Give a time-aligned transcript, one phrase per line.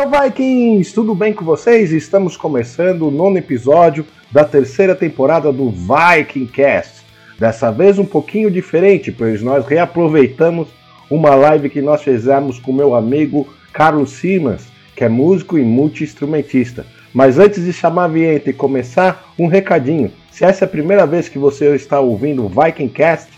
[0.00, 0.94] Hail Vikings!
[0.94, 1.92] Tudo bem com vocês?
[1.92, 7.04] Estamos começando o nono episódio da terceira temporada do Viking Cast.
[7.38, 10.68] Dessa vez um pouquinho diferente, pois nós reaproveitamos
[11.10, 16.86] uma live que nós fizemos com meu amigo Carlos Simas, que é músico e multi-instrumentista.
[17.12, 20.10] Mas antes de chamar a vinheta e começar, um recadinho.
[20.30, 23.28] Se essa é a primeira vez que você está ouvindo o Viking Cast,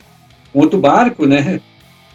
[0.53, 1.61] com outro barco, né?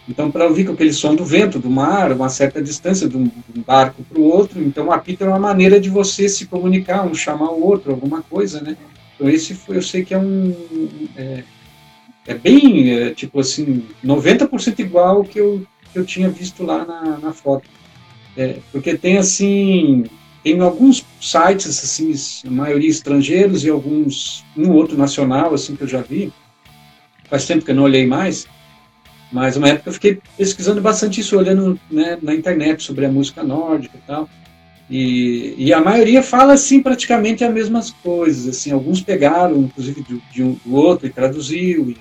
[0.07, 3.29] Então, para ouvir com aquele som do vento, do mar, uma certa distância de um,
[3.57, 7.13] barco para o outro, então o apito é uma maneira de você se comunicar, um
[7.13, 8.77] chamar o outro, alguma coisa, né?
[9.15, 10.55] Então esse foi, eu sei que é um
[11.17, 11.43] é,
[12.25, 17.17] é bem é, tipo assim 90% igual que eu que eu tinha visto lá na,
[17.17, 17.69] na foto,
[18.35, 20.05] é, porque tem assim
[20.43, 22.13] tem alguns sites assim
[22.47, 26.31] a maioria estrangeiros e alguns um outro nacional assim que eu já vi
[27.29, 28.47] faz tempo que eu não olhei mais
[29.31, 33.43] mas uma época eu fiquei pesquisando bastante isso olhando né, na internet sobre a música
[33.43, 34.29] nórdica e tal
[34.89, 38.47] e, e, a maioria fala assim praticamente as mesmas coisas.
[38.47, 41.97] Assim, alguns pegaram, inclusive, de, de um do outro e traduziu e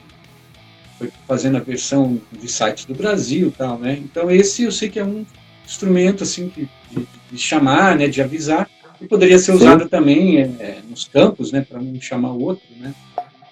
[0.98, 3.98] foi fazendo a versão de sites do Brasil, tal, né?
[4.02, 5.24] Então esse eu sei que é um
[5.64, 8.68] instrumento assim de, de, de chamar, né, de avisar
[9.00, 9.88] e poderia ser usado sim.
[9.88, 12.94] também é, nos campos, né, para um chamar o outro, né?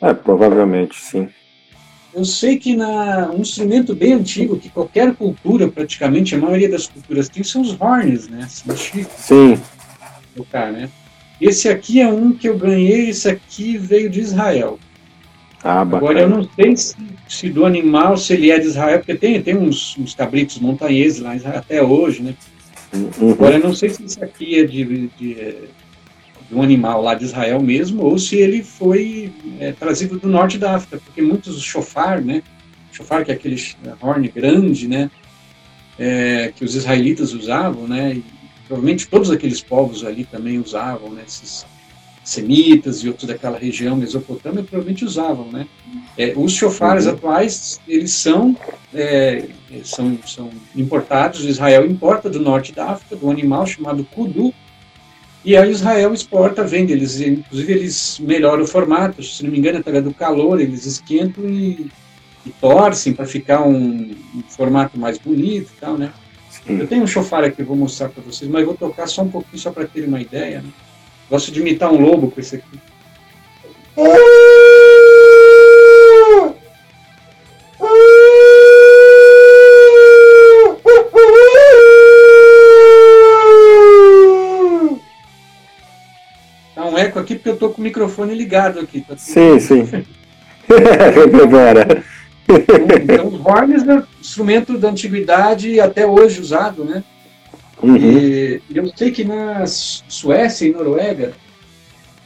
[0.01, 1.29] É, provavelmente, sim.
[2.15, 6.87] Eu sei que na, um instrumento bem antigo, que qualquer cultura, praticamente, a maioria das
[6.87, 8.47] culturas tem, são os horns, né?
[8.49, 9.09] São chifres.
[9.19, 9.61] Sim.
[10.37, 10.89] Tocar, né?
[11.41, 14.79] Esse aqui é um que eu ganhei, esse aqui veio de Israel.
[15.65, 16.95] Ah, Agora eu não sei se,
[17.27, 21.21] se, do animal, se ele é de Israel, porque tem, tem uns, uns cabritos montanheses
[21.21, 22.35] lá até hoje, né?
[22.93, 23.33] Uhum.
[23.33, 25.69] Agora eu não sei se esse aqui é de, de
[26.49, 30.59] de um animal lá de Israel mesmo, ou se ele foi é, trazido do norte
[30.59, 32.43] da África, porque muitos chofar, né,
[32.93, 33.61] chofar que é aquele
[34.01, 35.11] horn grande, né,
[35.99, 38.25] é, que os israelitas usavam, né, e
[38.67, 41.67] provavelmente todos aqueles povos ali também usavam, né, esses
[42.25, 45.67] semitas e outros daquela região mesopotâmica provavelmente usavam, né.
[46.17, 47.13] É, os chofares uhum.
[47.13, 48.57] atuais eles são,
[48.95, 49.47] é,
[49.85, 54.55] são são importados, Israel importa do norte da África do animal chamado kudu,
[55.45, 59.79] e aí Israel exporta, vende, eles, inclusive eles melhoram o formato, se não me engano,
[59.79, 61.91] através do calor, eles esquentam e,
[62.47, 66.11] e torcem para ficar um, um, formato mais bonito e tal, né?
[66.49, 66.79] Sim.
[66.79, 69.59] Eu tenho um chofar aqui, vou mostrar para vocês, mas vou tocar só um pouquinho,
[69.59, 70.71] só para terem uma ideia, né?
[71.31, 72.81] Gosto de imitar um lobo com esse aqui.
[86.95, 89.01] um eco aqui porque eu tô com o microfone ligado aqui.
[89.01, 89.87] Tá sim, sim.
[91.43, 92.05] Agora.
[92.49, 97.03] então, horns é um instrumento da antiguidade até hoje usado, né?
[97.85, 97.97] Uhum.
[97.97, 101.35] E eu sei que na Suécia e Noruega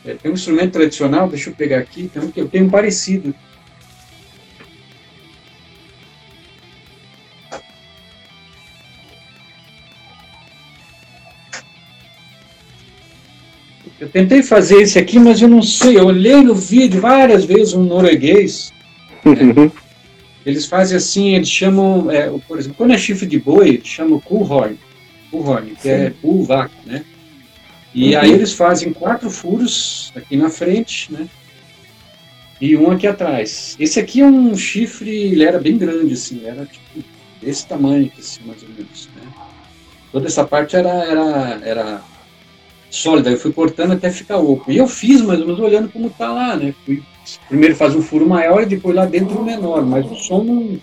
[0.04, 2.70] É, tem um instrumento tradicional, deixa eu pegar aqui, tem um que eu tenho um
[2.70, 3.34] parecido.
[14.00, 15.98] Eu tentei fazer esse aqui, mas eu não sei.
[15.98, 18.72] Eu olhei no vídeo várias vezes um norueguês.
[19.24, 19.72] Né?
[20.46, 24.20] Eles fazem assim, eles chamam, é, por exemplo, quando é chifre de boi, eles chamam
[24.20, 24.78] kuhorn,
[25.30, 27.04] kuhorn que é bull vaca, né?
[27.94, 28.20] E uhum.
[28.20, 31.26] aí eles fazem quatro furos aqui na frente, né?
[32.60, 33.76] E um aqui atrás.
[33.78, 37.04] Esse aqui é um chifre, ele era bem grande, assim, era tipo
[37.40, 39.22] desse tamanho aqui, assim, mais ou menos, né?
[40.10, 42.02] Toda essa parte era, era, era
[42.90, 44.70] sólida, eu fui cortando até ficar oco.
[44.70, 46.74] E eu fiz mais ou menos olhando como tá lá, né?
[46.84, 47.02] Fui,
[47.48, 50.80] primeiro faz um furo maior e depois lá dentro um menor, mas o som não,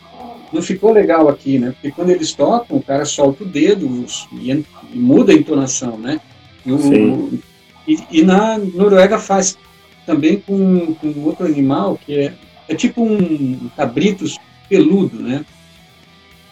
[0.55, 1.71] não ficou legal aqui, né?
[1.71, 6.19] Porque quando eles tocam, o cara solta o dedo e, e muda a entonação, né?
[6.65, 7.39] E, o,
[7.87, 9.57] e, e, na Noruega faz
[10.05, 12.33] também com, com outro animal que é,
[12.69, 14.25] é tipo um cabrito
[14.69, 15.45] peludo, né?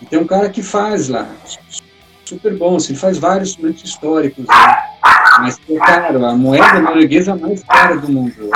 [0.01, 1.33] E tem um cara que faz lá,
[2.25, 4.92] super bom, assim, faz vários instrumentos históricos, né?
[5.39, 8.49] Mas é caro, a moeda norueguesa mais cara do mundo.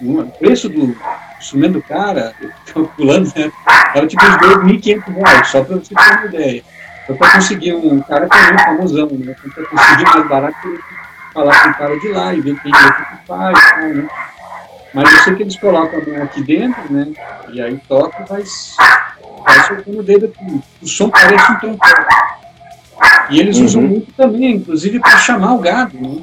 [0.00, 0.96] O preço do
[1.38, 2.32] instrumento do cara,
[2.72, 3.52] calculando, né,
[3.94, 6.64] era tipo uns 2.500 reais, só para você ter uma ideia.
[7.04, 9.34] Então, para conseguir um cara que é famosão, né?
[9.44, 10.78] Então, para conseguir mais barato,
[11.34, 14.08] falar com o cara de lá e ver quem é que faz, né?
[14.92, 17.06] Mas eu sei que eles colocam a aqui dentro, né?
[17.52, 18.42] E aí toca vai,
[19.44, 20.60] vai soltando o dedo aqui.
[20.82, 22.04] O som parece um trompete.
[23.30, 23.64] E eles uhum.
[23.64, 26.20] usam muito também, inclusive para chamar o gado, né?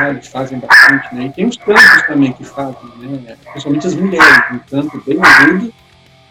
[0.00, 1.26] É, eles fazem bastante, né?
[1.26, 3.36] E tem os cantos também que fazem, né?
[3.50, 5.72] Principalmente as mulheres, um canto bem agudo,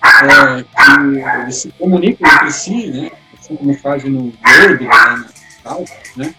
[0.03, 3.12] é, que eles se comunicam entre si, né?
[3.38, 5.25] Assim como fazem no Globo, né?
[5.63, 5.85] Tal,
[6.15, 6.33] né?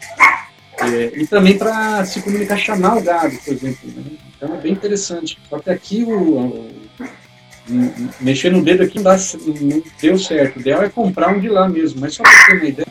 [0.81, 3.91] É, e também para se comunicar, chamar o gado, por exemplo.
[3.96, 4.05] Né?
[4.37, 5.38] Então é bem interessante.
[5.50, 6.69] Só que aqui o
[8.20, 10.56] mexer no dedo aqui não, não deu certo.
[10.56, 12.88] O ideal é comprar um de lá mesmo, mas só para ter uma ideia.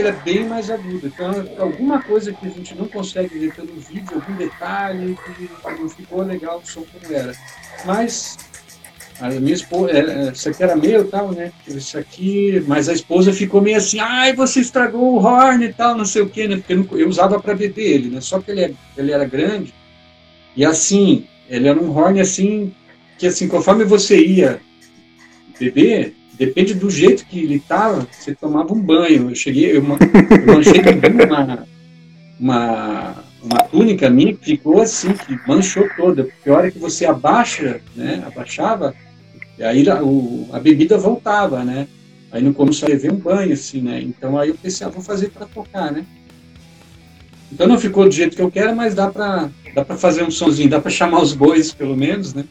[0.00, 1.06] ele é bem mais agudo.
[1.06, 5.88] Então, alguma coisa que a gente não consegue ver pelo vídeo, algum detalhe que não
[5.88, 7.32] ficou legal o som como era.
[7.84, 8.38] Mas
[9.20, 11.52] a minha esposa, é, é, isso aqui era meu tal, né?
[11.68, 15.96] Isso aqui, mas a esposa ficou meio assim, ai, você estragou o horn e tal,
[15.96, 16.56] não sei o quê, né?
[16.56, 18.20] Porque eu, eu usava para beber ele, né?
[18.20, 19.74] Só que ele, é, ele era grande
[20.56, 22.72] e assim, ele era um horn assim,
[23.18, 24.60] que assim, conforme você ia
[25.58, 29.30] beber, depende do jeito que ele estava, você tomava um banho.
[29.30, 30.82] Eu cheguei, eu, eu manchei
[31.26, 31.66] uma,
[32.38, 37.06] uma, uma túnica minha que ficou assim, que manchou toda, porque a hora que você
[37.06, 38.94] abaixa, né, abaixava,
[39.62, 41.86] aí a, o, a bebida voltava, né?
[42.32, 44.00] Aí no começo a ver um banho, assim, né?
[44.00, 46.04] Então aí eu pensei, ah, vou fazer para tocar, né?
[47.52, 50.30] Então não ficou do jeito que eu quero, mas dá para dá para fazer um
[50.30, 52.44] sonzinho, dá para chamar os bois, pelo menos, né?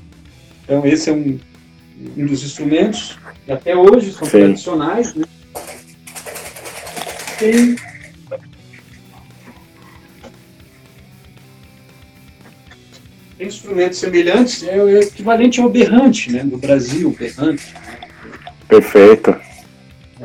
[0.63, 1.39] Então esse é um,
[2.17, 4.39] um dos instrumentos que até hoje são Sim.
[4.39, 5.25] tradicionais, né?
[7.39, 7.75] Tem
[13.49, 17.73] instrumentos semelhantes, é o equivalente ao berrante, né, do Brasil, berrante.
[18.67, 19.35] Perfeito.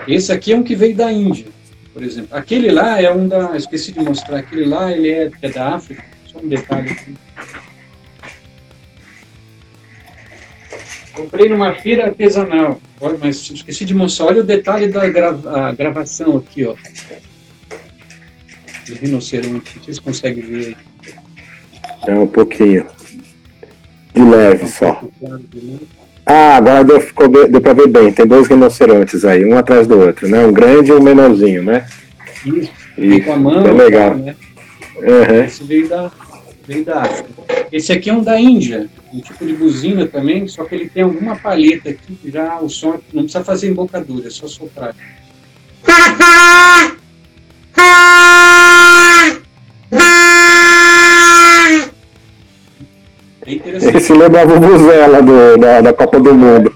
[0.07, 1.47] Esse aqui é um que veio da Índia,
[1.93, 2.37] por exemplo.
[2.37, 6.05] Aquele lá é um da, esqueci de mostrar, aquele lá ele é, é da África,
[6.27, 7.15] só um detalhe aqui.
[11.15, 16.37] Comprei numa feira artesanal, olha, mas esqueci de mostrar, olha o detalhe da grava, gravação
[16.39, 16.75] aqui, ó.
[18.87, 20.77] Do rinoceronte, vocês conseguem ver aí.
[22.07, 22.87] É um pouquinho.
[24.15, 25.03] De leve só.
[26.25, 28.13] Ah, agora deu, ficou, deu pra ver bem.
[28.13, 30.47] Tem dois rinocerontes aí, um atrás do outro, né?
[30.47, 31.87] Um grande e um menorzinho, né?
[32.47, 32.71] Isso.
[32.97, 33.25] Isso.
[33.27, 34.15] Com a mão, é legal.
[34.15, 34.37] né?
[34.97, 35.45] Uhum.
[35.45, 36.11] Esse veio da,
[36.67, 37.29] veio da África.
[37.73, 41.03] Esse aqui é um da Índia, um tipo de buzina também, só que ele tem
[41.03, 44.95] alguma palheta aqui que já o som não precisa fazer embocadura, é só soprar.
[53.75, 56.73] Esse lembra a Vuvuzela do, da, da Copa do Mundo.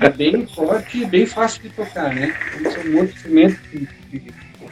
[0.00, 2.34] É bem forte e bem fácil de tocar, né?
[2.60, 4.22] Esse é um outro instrumento que,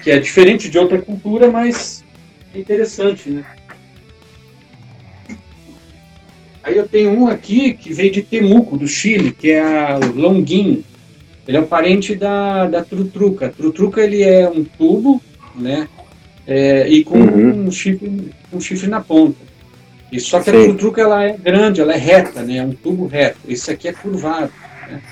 [0.03, 2.05] que é diferente de outra cultura, mas
[2.55, 3.45] é interessante, né?
[6.62, 10.85] Aí eu tenho um aqui que veio de Temuco, do Chile, que é a Longuin.
[11.49, 13.47] Ele é o parente da, da Trutruca.
[13.47, 15.21] A Trutruca ele é um tubo,
[15.57, 15.89] né?
[16.47, 17.67] É, e com uhum.
[17.67, 19.52] um, chifre, um chifre na ponta.
[20.12, 20.64] E só que Sim.
[20.64, 22.59] a tuk-tuk ela é grande, ela é reta, né?
[22.59, 23.38] É um tubo reto.
[23.49, 24.52] Esse aqui é curvado.
[24.87, 25.02] Né?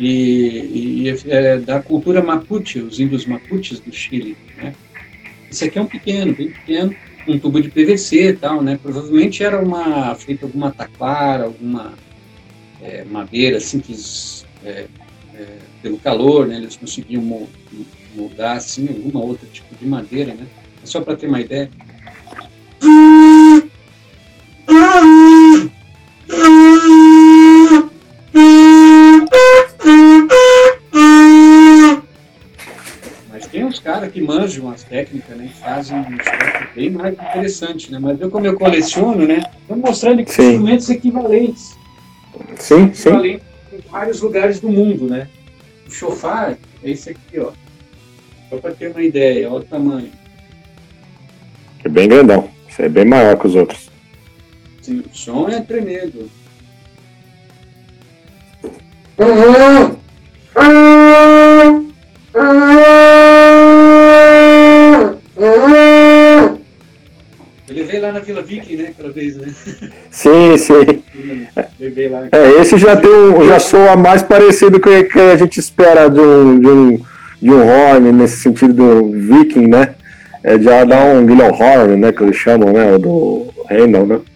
[0.00, 4.74] E, e é da cultura Mapuche, os índios Mapuches do Chile, né?
[5.48, 6.92] Esse aqui é um pequeno, bem pequeno,
[7.28, 8.76] um tubo de PVC e tal, né?
[8.82, 11.94] Provavelmente era uma feita alguma taquara, alguma
[12.82, 13.94] é, madeira assim que
[14.64, 14.86] é,
[15.36, 15.46] é,
[15.80, 16.56] pelo calor, né?
[16.56, 17.46] Eles conseguiam
[18.16, 20.46] moldar assim alguma outra tipo de madeira, né?
[20.82, 21.70] É só para ter uma ideia.
[33.30, 35.50] Mas tem uns caras que manjam as técnicas, né?
[35.60, 36.18] Fazem um
[36.74, 37.98] bem mais interessante, né?
[38.00, 39.42] Mas eu, como eu coleciono, né?
[39.62, 41.76] Estou mostrando que instrumentos equivalentes.
[42.56, 43.08] Sim, sim.
[43.08, 45.28] Equivalentes em vários lugares do mundo, né?
[45.86, 47.52] O chofar é esse aqui, ó.
[48.48, 50.10] Só para ter uma ideia, olha o tamanho.
[51.84, 52.48] É bem grandão.
[52.68, 53.90] Isso é bem maior que os outros.
[54.86, 56.30] Sim, o som é tremendo.
[67.68, 68.90] Ele veio lá na Vila Viking, né?
[68.90, 69.52] Aquela vez, né?
[70.08, 71.02] Sim, sim.
[72.30, 76.08] É, esse já tem um, já soa mais parecido com o que a gente espera
[76.08, 77.00] de um, de um,
[77.42, 79.96] de um horn, nesse sentido do Viking, né?
[80.44, 82.12] É, já dá um Guilherme Horn, né?
[82.12, 82.94] Que eles chamam, né?
[82.94, 84.35] O do Reynolds, né?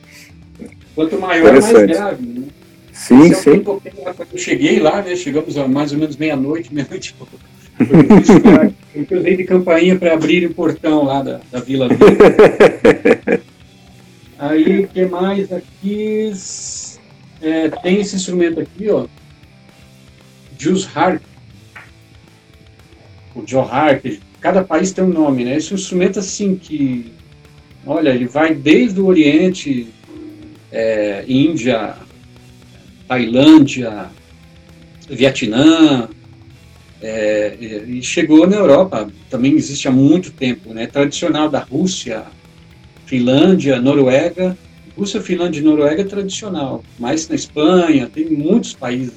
[1.00, 2.46] Quanto maior, mais grave, né?
[2.92, 3.64] Sim, Esse sim.
[3.64, 3.80] Eu
[4.36, 5.16] cheguei lá, né?
[5.16, 7.16] Chegamos a mais ou menos meia-noite, meia-noite
[8.94, 11.88] Eu usei de campainha para abrir o portão lá da, da Vila
[14.38, 16.32] Aí, o que mais aqui?
[17.40, 19.06] É, tem esse instrumento aqui, ó.
[20.58, 21.22] Juice Harp.
[23.34, 24.04] O Joe Harp.
[24.38, 25.56] Cada país tem um nome, né?
[25.56, 27.10] Esse instrumento, assim, que...
[27.86, 29.88] Olha, ele vai desde o Oriente,
[30.72, 31.96] é, Índia,
[33.08, 34.08] Tailândia,
[35.08, 36.08] Vietnã,
[37.02, 40.86] é, e chegou na Europa, também existe há muito tempo, né?
[40.86, 42.24] Tradicional da Rússia,
[43.06, 44.56] Finlândia, Noruega.
[44.96, 49.14] Rússia, Finlândia e Noruega é tradicional, mas na Espanha tem muitos países.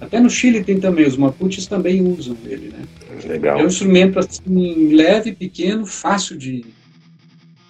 [0.00, 2.84] Até no Chile tem também, os Mapuches também usam ele, né?
[3.26, 3.58] Legal.
[3.58, 6.64] É um instrumento assim, leve, pequeno, fácil de,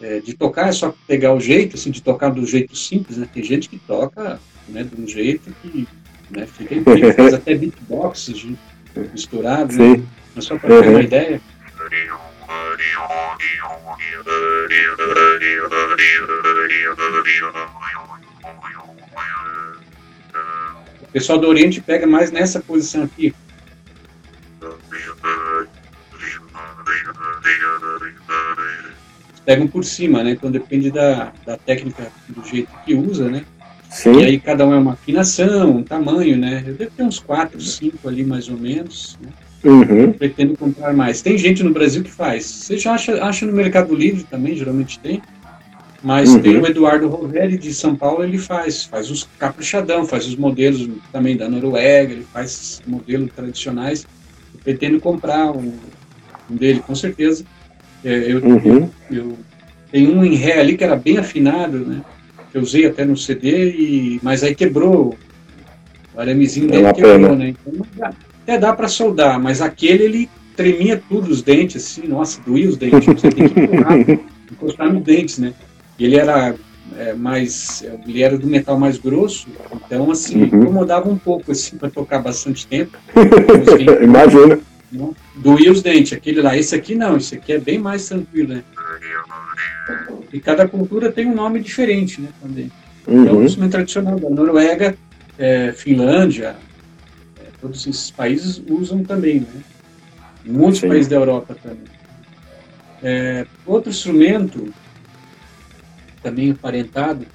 [0.00, 3.28] é, de tocar, é só pegar o jeito, assim, de tocar do jeito simples, né?
[3.32, 5.86] Tem gente que toca né, de um jeito que
[6.30, 8.56] né, fica incrível, faz até beatbox de,
[9.12, 10.02] misturado, né?
[10.34, 11.40] Mas só para ter uma ideia.
[21.02, 23.32] O pessoal do Oriente pega mais nessa posição aqui
[29.44, 30.32] pegam por cima, né?
[30.32, 33.44] Então depende da, da técnica, do jeito que usa, né?
[33.90, 34.18] Sim.
[34.18, 36.64] E aí cada um é uma afinação, um tamanho, né?
[36.66, 39.16] Eu devo ter uns 4, 5 ali mais ou menos.
[39.22, 39.30] Né?
[39.64, 40.12] Uhum.
[40.12, 41.22] Pretendo comprar mais.
[41.22, 42.44] Tem gente no Brasil que faz.
[42.44, 45.22] Você já acha, acha no Mercado Livre também, geralmente tem.
[46.02, 46.42] Mas uhum.
[46.42, 48.84] tem o Eduardo Roveri de São Paulo, ele faz.
[48.84, 54.06] Faz os caprichadão, faz os modelos também da Noruega, ele faz modelos tradicionais.
[54.52, 55.72] Eu pretendo comprar um,
[56.50, 57.44] um dele, com certeza.
[58.04, 58.90] É, eu, uhum.
[59.10, 59.38] eu, eu,
[59.90, 62.02] tem um em ré ali que era bem afinado, né?
[62.52, 65.16] Eu usei até no CD, e, mas aí quebrou.
[66.14, 67.48] O aramezinho dele é quebrou, né?
[67.48, 72.40] Então dá, até dá para soldar, mas aquele ele tremia tudo os dentes, assim, nossa,
[72.40, 73.04] doía os dentes.
[73.06, 73.98] Você tem que empurrar,
[74.52, 75.52] encostar nos dentes, né?
[75.98, 76.54] E ele era
[76.96, 77.84] é, mais.
[78.06, 80.62] Ele era do metal mais grosso, então assim, uhum.
[80.62, 82.96] incomodava um pouco assim para tocar bastante tempo.
[84.02, 84.60] Imagina.
[85.34, 86.56] Doía os dentes, aquele lá.
[86.56, 88.64] Esse aqui não, esse aqui é bem mais tranquilo, né?
[90.32, 92.28] E cada cultura tem um nome diferente, né?
[92.40, 92.70] Também.
[93.06, 93.22] Uhum.
[93.22, 94.96] Então, o instrumento tradicional da Noruega,
[95.38, 96.56] é, Finlândia,
[97.40, 99.62] é, todos esses países usam também, né?
[100.44, 100.88] muitos Sim.
[100.88, 101.84] países da Europa também.
[103.02, 104.72] É, outro instrumento,
[106.22, 107.26] também aparentado,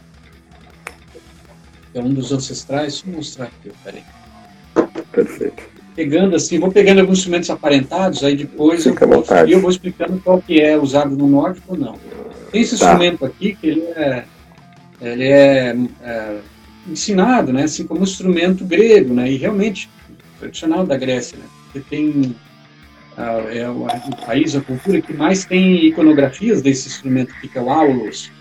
[1.93, 4.03] é um dos ancestrais, deixa eu mostrar aqui, peraí.
[5.11, 10.17] Perfeito pegando assim, vou pegando alguns instrumentos aparentados, aí depois eu vou, eu vou, explicando
[10.23, 11.97] qual que é usado no norte ou não.
[12.53, 12.85] Tem esse tá.
[12.85, 14.23] instrumento aqui que ele é,
[15.01, 16.37] ele é, é,
[16.87, 19.89] ensinado, né, assim como um instrumento grego, né, e realmente
[20.39, 22.33] tradicional da Grécia, né, porque tem
[23.51, 27.69] é o, o, país, a cultura que mais tem iconografias desse instrumento, que é o
[27.69, 28.31] aulos,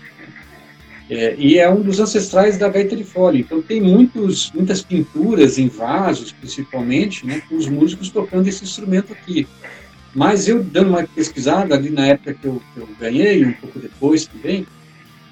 [1.09, 3.39] é, e é um dos ancestrais da gaita de fole.
[3.39, 9.11] Então tem muitos, muitas pinturas em vasos, principalmente, né, com os músicos tocando esse instrumento
[9.11, 9.47] aqui.
[10.13, 13.79] Mas eu dando uma pesquisada ali na época que eu, que eu ganhei, um pouco
[13.79, 14.65] depois também,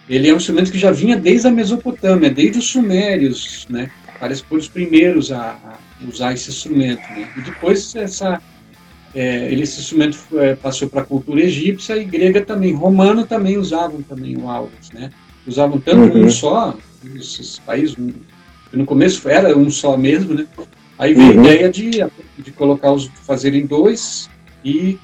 [0.10, 3.92] ele é um instrumento que já vinha desde a Mesopotâmia, desde os sumérios, né?
[4.20, 7.30] Parece que foram os primeiros a, a usar esse instrumento, né?
[7.38, 8.42] E depois essa,
[9.14, 12.74] é, esse instrumento é, passou para a cultura egípcia e grega também.
[12.74, 15.12] Romano também usavam também o aulos, né?
[15.48, 16.26] Usavam tanto uhum.
[16.26, 16.76] um só,
[17.16, 17.96] esses países,
[18.74, 20.46] no começo era um só mesmo, né?
[21.00, 21.40] Aí veio uhum.
[21.40, 21.92] a ideia de,
[22.38, 24.30] de colocar os, fazerem dois
[24.66, 25.00] e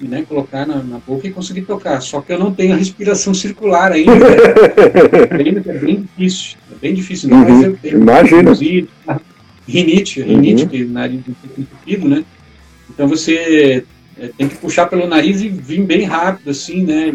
[0.00, 2.00] né, colocar na, na, boca e conseguir tocar.
[2.00, 4.12] Só que eu não tenho a respiração circular ainda.
[5.38, 6.56] ainda é bem difícil.
[6.72, 7.28] É bem difícil.
[7.28, 7.48] Não, uhum.
[7.48, 8.52] mas eu tenho Imagina.
[9.68, 10.68] rinite, rinite, uhum.
[10.68, 11.20] que o nariz
[11.58, 12.24] entupido, né?
[12.88, 13.84] Então você
[14.18, 17.12] é, tem que puxar pelo nariz e vir bem rápido, assim, né?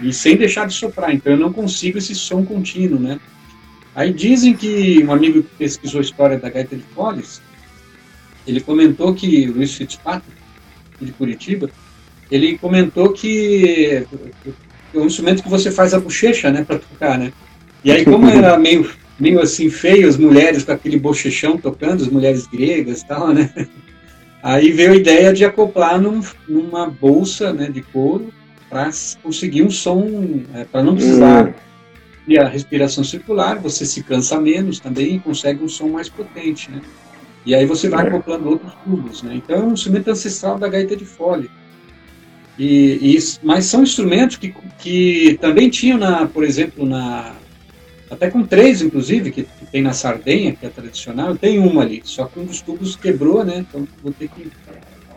[0.00, 1.14] E, sem deixar de soprar.
[1.14, 3.18] Então eu não consigo esse som contínuo, né?
[3.94, 7.40] Aí dizem que um amigo que pesquisou a história da gaita de Foles,
[8.46, 10.34] ele comentou que Luiz Fitzpatrick,
[11.00, 11.70] de Curitiba,
[12.30, 14.04] ele comentou que
[14.94, 17.32] é um instrumento que você faz a bochecha, né, para tocar, né?
[17.84, 22.08] E aí, como era meio, meio assim feio as mulheres com aquele bochechão tocando, as
[22.08, 23.50] mulheres gregas tal, né?
[24.42, 28.32] Aí veio a ideia de acoplar num, numa bolsa né, de couro
[28.74, 28.90] para
[29.22, 31.52] conseguir um som, é, para não precisar hum.
[32.26, 36.68] de a respiração circular, você se cansa menos também e consegue um som mais potente,
[36.72, 36.80] né?
[37.46, 38.08] E aí você vai é.
[38.08, 39.36] acoplando outros tubos, né?
[39.36, 41.48] Então é um instrumento ancestral da gaita de fole.
[42.58, 47.32] E, e, mas são instrumentos que, que também tinham, na, por exemplo, na
[48.10, 52.02] até com três, inclusive, que, que, tem na Sardenha, que é tradicional, tem uma ali,
[52.04, 53.58] só que um dos tubos quebrou, né?
[53.58, 54.50] Então vou ter que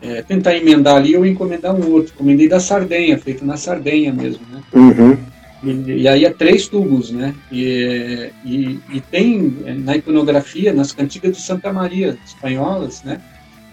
[0.02, 2.14] é, tentar emendar ali ou encomendar um outro.
[2.14, 4.62] Encomendei da Sardenha, feito na Sardenha mesmo, né?
[4.74, 5.18] Uhum.
[5.64, 7.34] E, e, aí é três tubos, né?
[7.52, 13.20] E, e, e, tem é, na iconografia, nas cantigas de Santa Maria espanholas, né?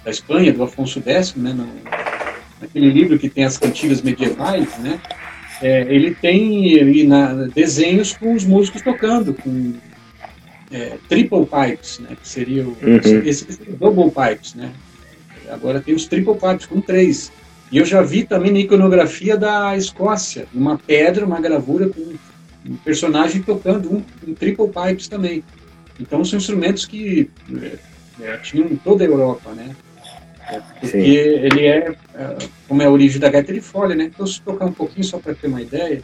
[0.02, 1.52] Da Espanha, do Afonso X, né?
[1.52, 1.68] No,
[2.62, 4.98] aquele livro que tem as cantigas medievais, né?
[5.62, 9.74] É, ele tem na, desenhos com os músicos tocando, com
[10.72, 12.16] é, triple pipes, né?
[12.20, 12.96] Que seria o, uhum.
[13.24, 14.70] esse, esse double pipes, né?
[15.50, 17.33] Agora tem os triple pipes com três.
[17.70, 22.14] E eu já vi também na iconografia da Escócia, uma pedra, uma gravura com
[22.66, 25.42] um personagem tocando um, um triple pipes também.
[25.98, 27.30] Então são instrumentos que
[27.62, 27.78] é,
[28.24, 29.74] é tinham em toda a Europa, né?
[30.46, 30.98] Porque Sim.
[30.98, 32.37] ele é, é,
[32.68, 34.04] como é a origem da gaita de folha, né?
[34.04, 36.02] Então, se tocar um pouquinho só para ter uma ideia.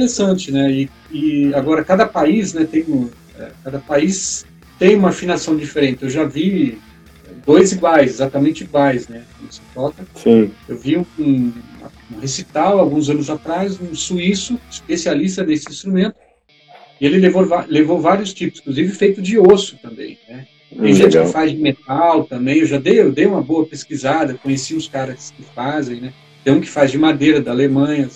[0.00, 0.70] Interessante, né?
[0.70, 3.08] E, e agora cada país, né, tem um,
[3.38, 4.46] é, cada país
[4.78, 6.02] tem uma afinação diferente.
[6.02, 6.78] Eu já vi
[7.44, 9.24] dois iguais, exatamente iguais, né?
[9.38, 10.06] Quando se toca.
[10.14, 10.50] Sim.
[10.68, 11.52] Eu vi um, um,
[12.12, 16.16] um, recital alguns anos atrás, um suíço especialista nesse instrumento.
[17.00, 20.46] E ele levou, levou vários tipos, inclusive feito de osso também, né?
[20.70, 21.26] Tem hum, gente legal.
[21.26, 22.58] que faz de metal também.
[22.58, 26.12] Eu já dei, eu dei uma boa pesquisada, conheci os caras que fazem, né?
[26.44, 28.08] Tem um que faz de madeira da Alemanha,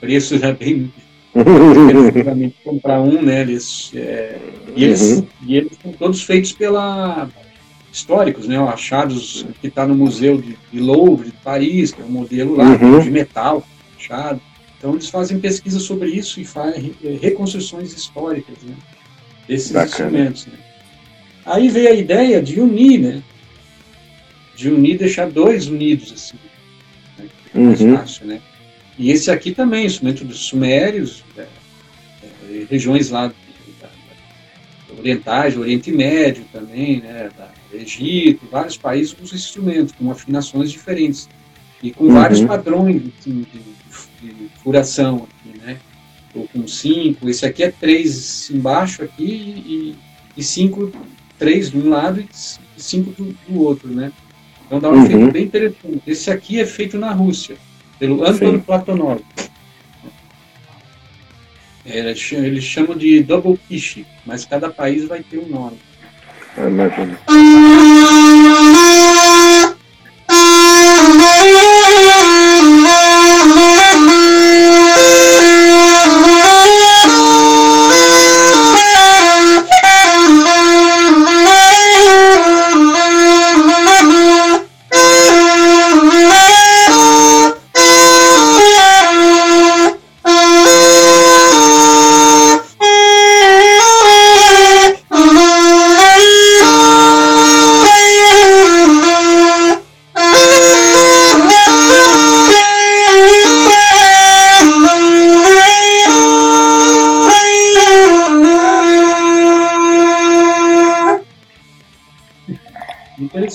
[0.00, 0.92] preço já bem
[1.34, 3.42] efetivamente comprar um, né?
[3.42, 4.38] Eles, é,
[4.74, 5.26] e, eles, uhum.
[5.46, 7.28] e eles são todos feitos pela
[7.92, 8.56] históricos, né?
[8.58, 12.64] Achados que está no museu de, de, Louvre, de Paris, que é um modelo lá
[12.64, 13.00] uhum.
[13.00, 13.66] de metal,
[13.98, 14.40] achado.
[14.78, 18.74] Então eles fazem pesquisa sobre isso e fazem reconstruções históricas, né?
[19.46, 19.88] Desses Bacana.
[19.88, 20.46] instrumentos.
[20.46, 20.58] Né?
[21.44, 23.22] Aí veio a ideia de unir, né?
[24.56, 26.36] De unir, deixar dois unidos assim,
[27.18, 27.28] né?
[27.54, 27.96] mais uhum.
[27.96, 28.40] fácil, né?
[29.00, 31.46] E esse aqui também, instrumento dos sumérios, é,
[32.22, 33.32] é, regiões lá da,
[33.80, 40.70] da, orientais, Oriente Médio também, né, da, Egito, vários países usam esse instrumento com afinações
[40.70, 41.30] diferentes
[41.82, 42.12] e com uhum.
[42.12, 45.78] vários padrões assim, de, de, furação aqui, né?
[46.34, 49.96] Ou com cinco, esse aqui é três embaixo aqui e,
[50.36, 50.92] e cinco,
[51.38, 52.28] três de um lado e
[52.82, 54.12] cinco do, do outro, né?
[54.66, 55.06] Então dá um uhum.
[55.06, 56.02] efeito bem interessante.
[56.06, 57.56] Esse aqui é feito na Rússia
[58.00, 59.20] pelo Anton Platonov.
[61.84, 65.78] Eles chamam de double kish, mas cada país vai ter um nome.
[66.56, 67.18] Imagina.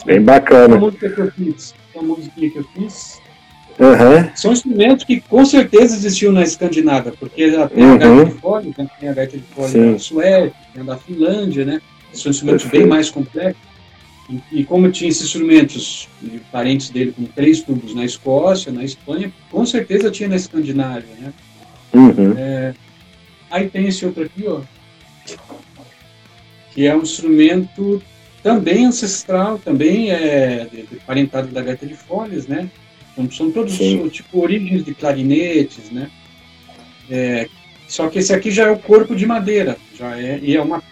[0.05, 0.75] Bem bacana.
[0.75, 3.19] A música que eu fiz, a música que eu fiz
[3.77, 4.35] Uhum.
[4.35, 7.95] São instrumentos que com certeza existiam na Escandinávia, porque já tem uhum.
[7.95, 8.87] a gaita de fole, né?
[8.99, 11.81] tem a gaita de fole da Suécia, tem da Finlândia, né?
[12.13, 12.83] São instrumentos Perfeito.
[12.83, 13.61] bem mais complexos.
[14.29, 16.07] E, e, como tinha esses instrumentos,
[16.51, 21.33] parentes dele com três tubos na Escócia, na Espanha, com certeza tinha na Escandinávia, né?
[21.93, 22.33] Uhum.
[22.37, 22.73] É,
[23.51, 24.61] aí tem esse outro aqui, ó,
[26.73, 28.01] que é um instrumento
[28.45, 30.69] também ancestral, também é
[31.03, 32.69] parentado da gaita de folhas, né?
[33.11, 34.07] Então, são todos Sim.
[34.09, 36.11] tipo origens de clarinetes, né?
[37.09, 37.49] É,
[37.87, 40.83] só que esse aqui já é o corpo de madeira, já é e é uma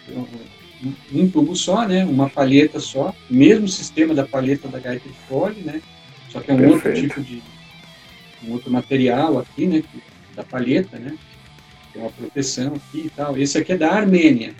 [1.14, 2.04] um tubo só, né?
[2.04, 5.80] Uma palheta só, mesmo sistema da palheta da gaita de fole, né?
[6.30, 6.88] Só que é um Perfeito.
[6.88, 7.44] outro tipo de
[8.48, 9.84] um outro material aqui, né?
[10.36, 11.16] Da palheta, né?
[11.94, 13.38] Tem uma proteção aqui e tal.
[13.38, 14.56] Esse aqui é da Armênia,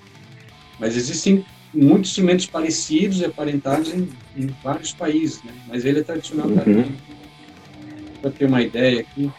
[0.80, 5.54] mas existem muitos instrumentos parecidos e aparentados em, em vários países, né?
[5.68, 6.86] Mas ele é tradicional uhum.
[8.22, 9.32] para ter uma ideia aqui.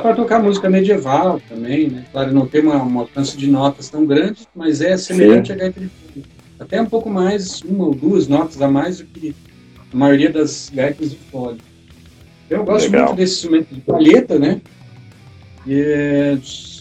[0.00, 2.04] Para tocar música medieval também, né?
[2.10, 5.52] Claro, não tem uma, um alcance de notas tão grande, mas é semelhante Sim.
[5.52, 6.24] a gaita de fole.
[6.58, 9.34] Até um pouco mais, uma ou duas notas a mais do que
[9.92, 11.58] a maioria das gaitas de fole.
[12.48, 13.06] Eu gosto Legal.
[13.06, 14.60] muito desse instrumento de palheta, né?
[15.66, 16.38] E, é,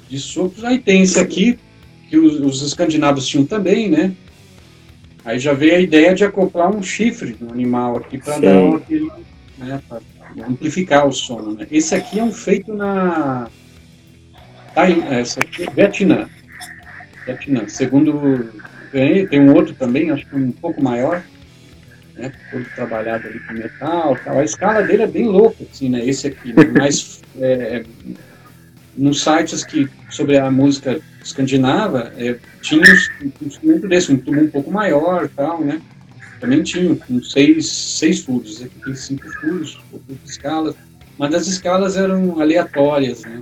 [0.10, 0.64] de sopros.
[0.64, 1.58] Aí tem esse aqui,
[2.10, 4.14] que os, os escandinavos tinham também, né?
[5.26, 9.10] Aí já veio a ideia de acoplar um chifre no animal aqui para dar aquele,
[9.58, 9.82] né,
[10.48, 11.42] amplificar o som.
[11.54, 11.68] Né?
[11.72, 13.48] Esse aqui é um feito na
[14.76, 16.30] tá, esse aqui é Vietnã.
[17.26, 17.68] Vietnã.
[17.68, 18.52] Segundo
[18.92, 21.24] tem um outro também, acho que um pouco maior,
[22.16, 22.32] né?
[22.52, 24.40] Todo trabalhado ali com metal, tal.
[24.40, 26.06] A escala dele é bem louca, assim, né?
[26.06, 26.66] Esse aqui, né?
[26.78, 27.84] mas é,
[28.96, 34.50] nos sites que sobre a música escandinava é, tinha um instrumento desse, um tubo um
[34.50, 35.82] pouco maior, tal, né?
[36.44, 39.80] também tinha com seis, seis furos, aqui tem cinco furos,
[40.26, 40.76] escalas,
[41.18, 43.42] mas as escalas eram aleatórias, né?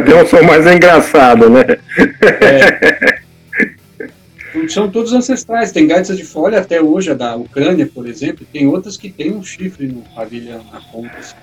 [0.00, 1.64] Um som mais engraçado, né?
[2.40, 3.18] É.
[4.68, 5.72] São todos ancestrais.
[5.72, 8.46] Tem gaitas de folha até hoje, a da Ucrânia, por exemplo.
[8.52, 11.16] Tem outras que tem um chifre no pavilhão, na ponta.
[11.18, 11.34] Assim,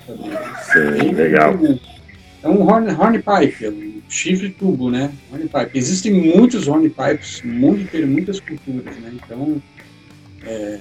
[1.00, 1.58] Sim, legal.
[2.44, 5.12] É um horn, hornpipe, é um chifre tubo, né?
[5.32, 5.78] Hornpipe.
[5.78, 9.12] Existem muitos hornpipes, muito, muitas culturas, né?
[9.14, 9.62] Então,
[10.46, 10.80] é,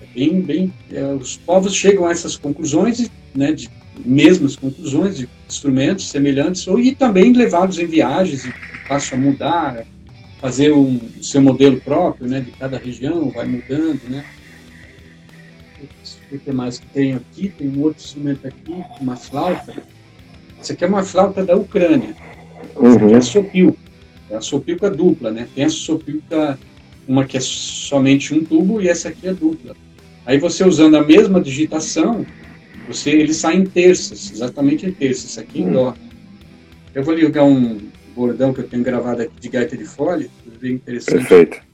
[0.00, 3.68] é bem, bem, é, os povos chegam a essas conclusões né, de
[4.04, 8.54] mesmas conclusões de instrumentos semelhantes, ou, e também levá-los em viagens e
[8.88, 9.86] passam a mudar,
[10.40, 14.24] fazer um seu modelo próprio, né, de cada região, vai mudando, né.
[16.32, 17.48] O que mais que tenho aqui?
[17.48, 19.74] Tem um outro instrumento aqui, uma flauta.
[20.60, 22.14] Essa aqui é uma flauta da Ucrânia.
[22.76, 23.14] Uhum.
[23.14, 23.78] é a sopilca.
[24.30, 25.48] É a sopilca dupla, né?
[25.54, 26.58] Tem a sopilca,
[27.08, 29.74] uma que é somente um tubo e essa aqui é dupla.
[30.24, 32.24] Aí você usando a mesma digitação,
[32.92, 35.94] você, ele sai em terças, exatamente em terças, aqui em dó.
[36.94, 37.80] Eu vou ligar um
[38.14, 40.28] bordão que eu tenho gravado aqui de gaita de folha,
[40.60, 41.18] bem interessante.
[41.18, 41.69] Perfeito.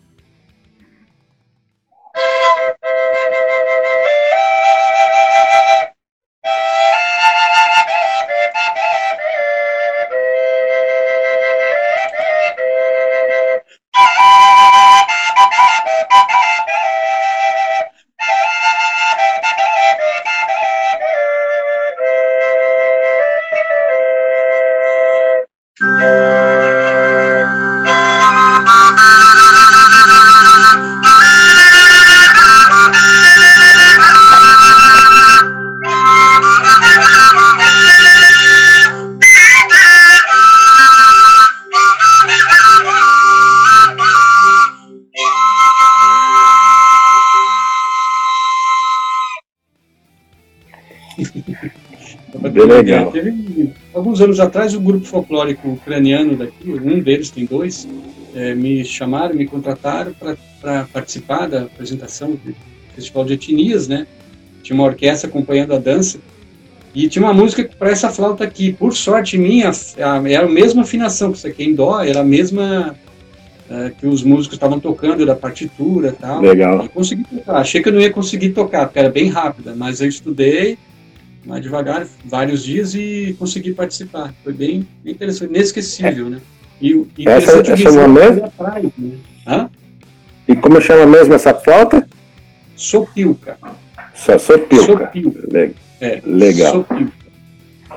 [52.67, 53.11] Legal.
[53.11, 57.89] Teve, alguns anos atrás, o grupo folclórico ucraniano daqui, um deles tem dois,
[58.35, 60.15] é, me chamaram, me contrataram
[60.61, 62.55] para participar da apresentação do
[62.95, 64.07] Festival de Etnias, né?
[64.63, 66.19] Tinha uma orquestra acompanhando a dança
[66.95, 68.73] e tinha uma música para essa flauta aqui.
[68.73, 72.97] Por sorte minha, era a mesma afinação que isso aqui em dó, era a mesma
[73.69, 76.41] é, que os músicos estavam tocando da partitura tal.
[76.41, 76.85] Legal.
[76.85, 77.57] E consegui tocar.
[77.57, 80.79] Achei que eu não ia conseguir tocar, porque era bem rápida, mas eu estudei
[81.47, 84.35] mais devagar, vários dias e consegui participar.
[84.43, 86.41] Foi bem, bem interessante, inesquecível, né?
[86.81, 88.51] E, e essa, essa chama mesmo?
[88.51, 89.17] Praia, né?
[89.47, 89.71] Hã?
[90.49, 92.07] E como chama mesmo essa flauta?
[92.75, 93.57] Sopilca.
[94.15, 95.05] Só sopilca.
[95.05, 95.73] sopilca.
[96.01, 96.73] É, Legal.
[96.73, 97.27] Sopilca.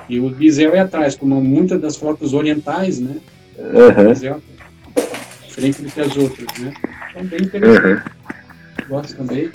[0.08, 3.18] E o bisel é atrás, como muitas das flautas orientais, né?
[3.58, 4.06] Uhum.
[4.06, 4.42] O bisel
[4.96, 6.74] é diferente do que as outras, né?
[7.12, 7.88] Então, bem interessante.
[7.88, 8.88] Uhum.
[8.88, 9.50] Gosto também.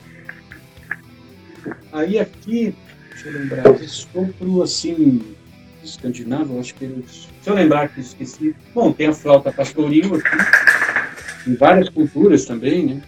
[1.92, 2.74] Aí aqui
[3.25, 5.23] Deixa eu lembrar, de assim,
[5.83, 6.87] escandinavo, acho que.
[6.87, 8.55] Deixa eu lembrar que esqueci.
[8.75, 13.03] Bom, tem a flauta pastoril aqui, em várias culturas também, né?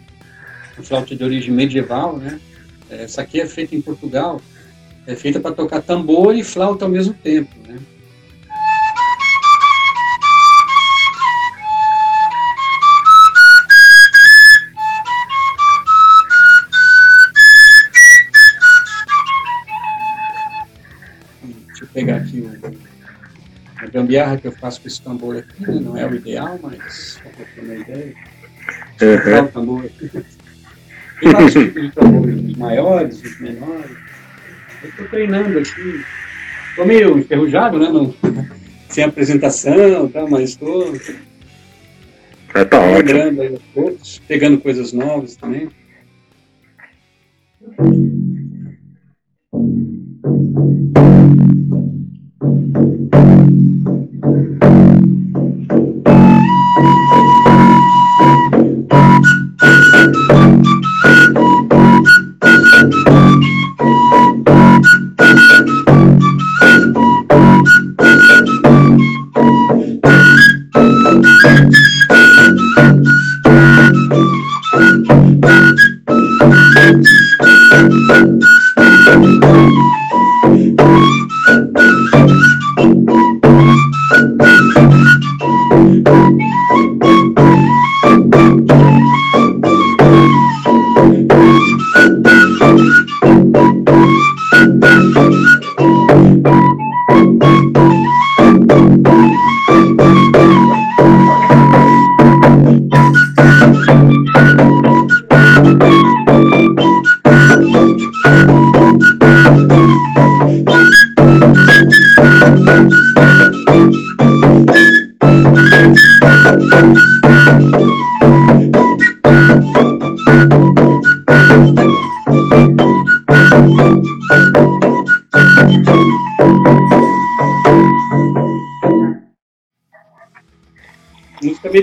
[0.79, 2.41] A flauta de origem medieval, né?
[2.89, 4.41] Essa aqui é feita em Portugal,
[5.07, 7.79] é feita para tocar tambor e flauta ao mesmo tempo, né?
[23.97, 25.81] Gambiarra que eu faço com esse tambor aqui, né?
[25.81, 28.15] não é o ideal, mas só para ter uma ideia.
[29.01, 29.45] Uhum.
[29.45, 30.11] O tambor aqui.
[31.21, 33.97] Tem vários tipos de tambores, os maiores, os menores.
[34.83, 36.05] Eu estou treinando aqui.
[36.71, 37.89] Estou meio enferrujado, né?
[37.89, 38.15] Não,
[38.91, 40.27] sem apresentação, tá?
[40.29, 40.95] mas estou.
[42.55, 43.41] É, tá ótimo.
[43.41, 45.71] Aí poucos, pegando coisas novas também.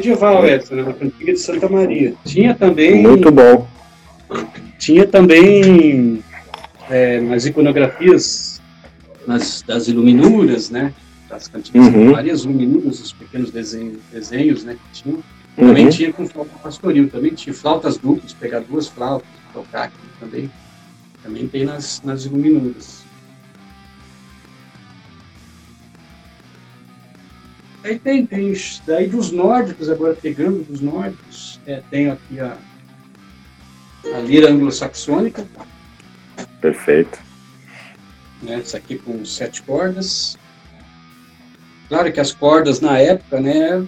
[0.03, 0.83] Medieval essa, né?
[0.83, 2.13] Na cantiga de Santa Maria.
[2.25, 3.01] Tinha também.
[3.01, 3.67] Muito bom.
[4.77, 6.21] Tinha também
[6.89, 8.61] é, nas iconografias
[9.25, 10.93] nas, das iluminuras, né?
[11.29, 12.11] Das cantigas uhum.
[12.11, 14.75] várias iluminuras, os pequenos desenhos, desenhos né?
[14.75, 15.23] Que tinham.
[15.55, 15.91] Também uhum.
[15.91, 20.51] tinha com flauta pastoril, também tinha flautas duplas, pegar duas flautas, tocar aqui também.
[21.21, 23.02] Também tem nas, nas iluminuras.
[27.83, 28.53] Aí tem, tem
[28.87, 32.57] daí dos nórdicos, agora pegando dos nórdicos, é, tem aqui a,
[34.15, 35.45] a lira anglo-saxônica.
[36.61, 37.19] Perfeito.
[38.41, 40.37] Né, essa aqui com sete cordas.
[41.89, 43.85] Claro que as cordas na época, né?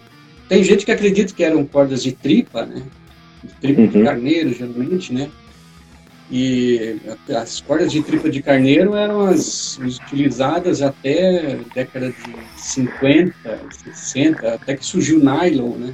[0.50, 2.84] Tem gente que acredita que eram cordas de tripa, né?
[3.44, 3.88] De tripa uhum.
[3.88, 5.32] de carneiro, geralmente, né?
[6.30, 13.60] E as cordas de tripa de carneiro eram as utilizadas até a década de 50,
[13.94, 15.94] 60, até que surgiu o nylon, né?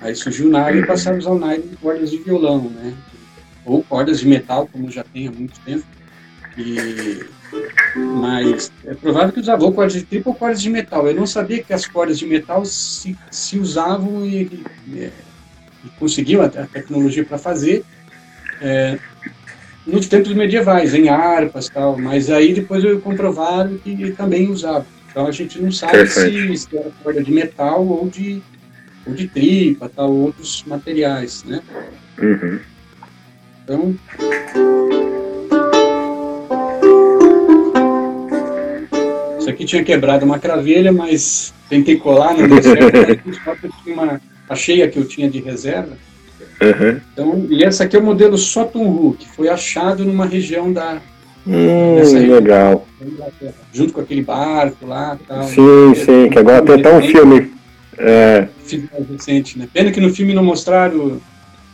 [0.00, 2.92] Aí surgiu o nylon e passamos ao nylon de cordas de violão, né?
[3.64, 5.84] Ou cordas de metal, como já tem há muito tempo.
[6.58, 7.24] E,
[7.94, 11.06] mas é provável que usava ou cordas de tripa ou cordas de metal.
[11.06, 15.10] Eu não sabia que as cordas de metal se, se usavam e, e,
[15.84, 17.84] e conseguiam a, a tecnologia para fazer
[18.60, 18.98] é,
[19.86, 21.96] nos tempos medievais, em harpas tal.
[21.96, 24.86] Mas aí depois eu comprovaram que também usava.
[25.10, 28.42] Então a gente não sabe se, se era corda de metal ou de,
[29.06, 31.62] ou de tripa, tal, outros materiais, né?
[32.18, 32.58] Uhum.
[33.64, 33.96] Então.
[39.38, 43.22] Isso aqui tinha quebrado uma cravelha, mas tentei colar, não deu certo.
[43.86, 44.54] uma, a
[44.88, 45.96] que eu tinha de reserva.
[46.60, 47.00] Uhum.
[47.12, 51.00] Então, e essa aqui é o modelo Sotunru, que foi achado numa região da.
[51.46, 52.86] Hum, legal.
[53.72, 55.18] junto com aquele barco lá.
[55.28, 57.54] Tal, sim, sim, que agora tem até um filme.
[57.98, 58.48] É...
[59.10, 59.68] Recente, né?
[59.72, 61.20] Pena que no filme não mostraram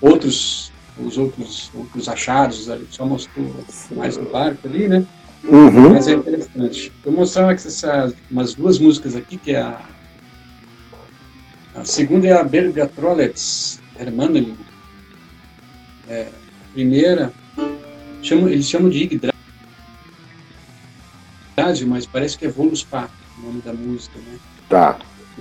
[0.01, 3.55] outros os outros, outros achados, só mostrou
[3.93, 5.05] mais do barco ali, né?
[5.45, 5.91] Uhum.
[5.91, 6.93] Mas é interessante.
[7.05, 9.81] Eu mostrava essas, umas duas músicas aqui, que é a,
[11.75, 14.57] a segunda é a Belga Trollets Hermanelin.
[16.09, 17.33] É, a primeira,
[18.23, 19.33] chamam, eles chamam de Yggdrasil,
[21.87, 24.39] mas parece que é Voluspa, o nome da música, né?
[24.69, 24.99] Tá.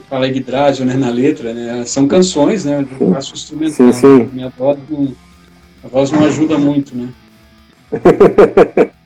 [0.10, 1.84] Fala Yggdrasil, né, na letra, né?
[1.86, 2.88] São canções, né?
[3.00, 3.92] Eu faço instrumental.
[3.92, 4.30] Sim, sim.
[4.32, 5.14] Minha voz não
[5.84, 7.10] a voz não ajuda muito, né?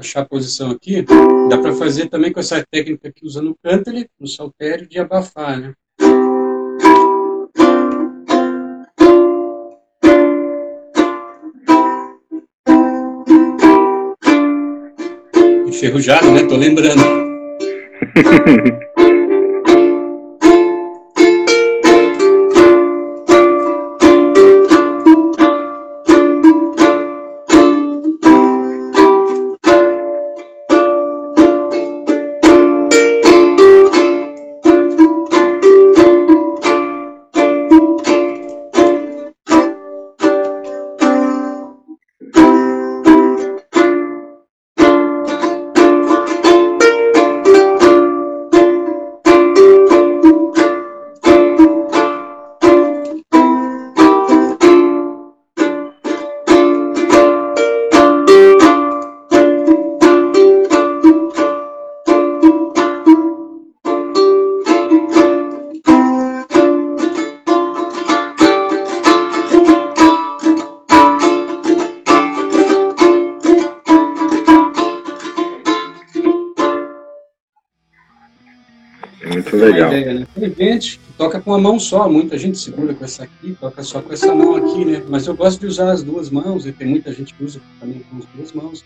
[0.00, 1.04] achar a posição aqui,
[1.48, 5.60] dá para fazer também com essa técnica aqui usando o cântale, no saltério, de abafar,
[5.60, 5.74] né?
[15.66, 16.46] Enferrujado, né?
[16.46, 17.02] Tô lembrando.
[81.40, 84.34] toca com a mão só, muita gente segura com essa aqui, toca só com essa
[84.34, 85.02] mão aqui, né?
[85.08, 88.00] Mas eu gosto de usar as duas mãos, e tem muita gente que usa também
[88.00, 88.84] com as duas mãos.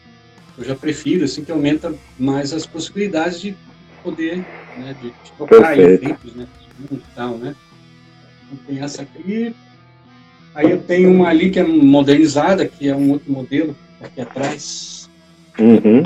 [0.56, 3.56] Eu já prefiro, assim, que aumenta mais as possibilidades de
[4.02, 4.38] poder,
[4.78, 6.46] né, de, de tocar em tempos, né?
[6.90, 7.54] E tal, né?
[8.46, 9.54] Então tem essa aqui.
[10.54, 15.10] Aí eu tenho uma ali que é modernizada, que é um outro modelo, aqui atrás.
[15.58, 16.02] Uhum.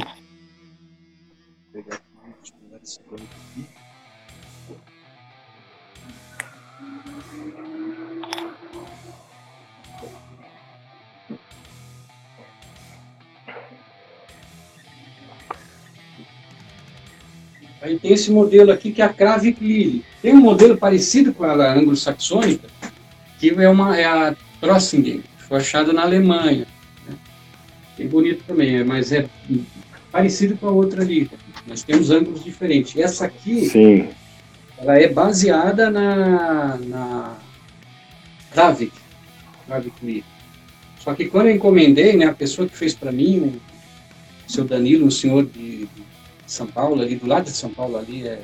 [1.74, 1.84] Vou
[17.80, 20.04] Aí tem esse modelo aqui que é a Crave Lily.
[20.20, 22.68] Tem um modelo parecido com a anglo-saxônica,
[23.38, 26.66] que é, uma, é a Trossingen, que foi achado na Alemanha.
[27.06, 27.14] Né?
[27.96, 29.26] Bem bonito também, mas é
[30.10, 31.30] parecido com a outra ali.
[31.66, 32.96] Nós temos ângulos diferentes.
[32.96, 34.08] Essa aqui, Sim.
[34.76, 37.38] ela é baseada na, na
[38.52, 38.92] Kravik,
[39.66, 40.24] Kravik.
[40.98, 43.60] Só que quando eu encomendei, né, a pessoa que fez para mim,
[44.48, 45.88] o seu Danilo, um senhor de
[46.52, 48.40] são Paulo, ali do lado de São Paulo, ali é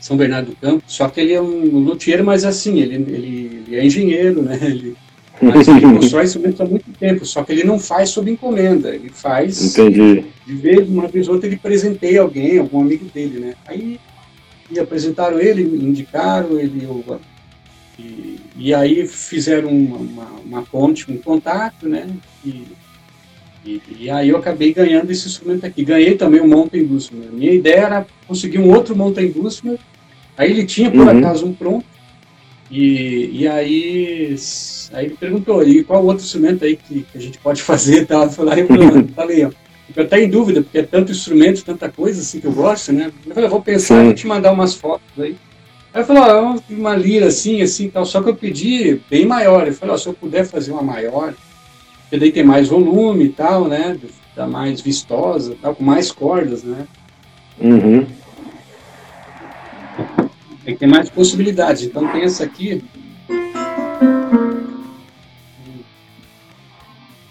[0.00, 0.82] São Bernardo do Campo.
[0.86, 4.58] Só que ele é um luthier, mas assim, ele, ele, ele é engenheiro, né?
[4.62, 4.96] Ele,
[5.42, 9.08] mas ele constrói instrumentos há muito tempo, só que ele não faz sob encomenda, ele
[9.08, 9.76] faz.
[9.76, 10.24] Entendi.
[10.46, 13.54] De vez, uma vez ou outra, ele presenteia alguém, algum amigo dele, né?
[13.66, 13.98] Aí
[14.70, 17.20] e apresentaram ele, indicaram ele, eu,
[17.98, 22.08] e, e aí fizeram uma, uma, uma ponte, um contato, né?
[22.44, 22.64] E,
[23.64, 25.84] e, e, aí eu acabei ganhando esse instrumento aqui.
[25.84, 27.30] Ganhei também o Mountain Instrument.
[27.32, 29.78] Minha ideia era conseguir um outro Mountain Instrument.
[30.36, 31.18] Aí ele tinha, por uhum.
[31.18, 31.86] acaso, um pronto.
[32.70, 34.36] E, e aí,
[34.92, 38.04] aí ele perguntou, e qual outro instrumento aí que, que a gente pode fazer?
[38.06, 38.24] Tá?
[38.24, 39.50] Eu falei, eu falei, ó,
[39.96, 43.12] eu até em dúvida, porque é tanto instrumento, tanta coisa assim que eu gosto, né?
[43.26, 44.04] Eu falei, vou pensar, Sim.
[44.04, 45.36] vou te mandar umas fotos aí.
[45.92, 49.66] Aí eu falei, ó, uma lira assim, assim, tal, só que eu pedi bem maior.
[49.66, 51.34] Eu falei, ó, se eu puder fazer uma maior,
[52.04, 53.98] porque daí tem mais volume e tal, né?
[54.36, 56.86] Dá mais vistosa, tal, com mais cordas, né?
[57.58, 58.06] Uhum.
[60.64, 61.82] Tem que ter mais possibilidades.
[61.82, 62.84] Então tem essa aqui.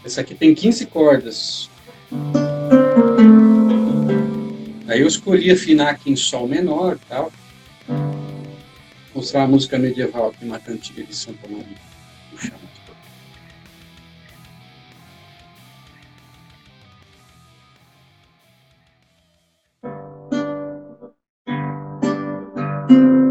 [0.04, 1.70] Essa aqui tem 15 cordas.
[4.88, 7.32] Aí eu escolhi afinar aqui em Sol menor tal.
[9.16, 11.93] Mostrar a música medieval aqui, uma cantiga de Santa Maria.
[22.94, 23.23] Legal,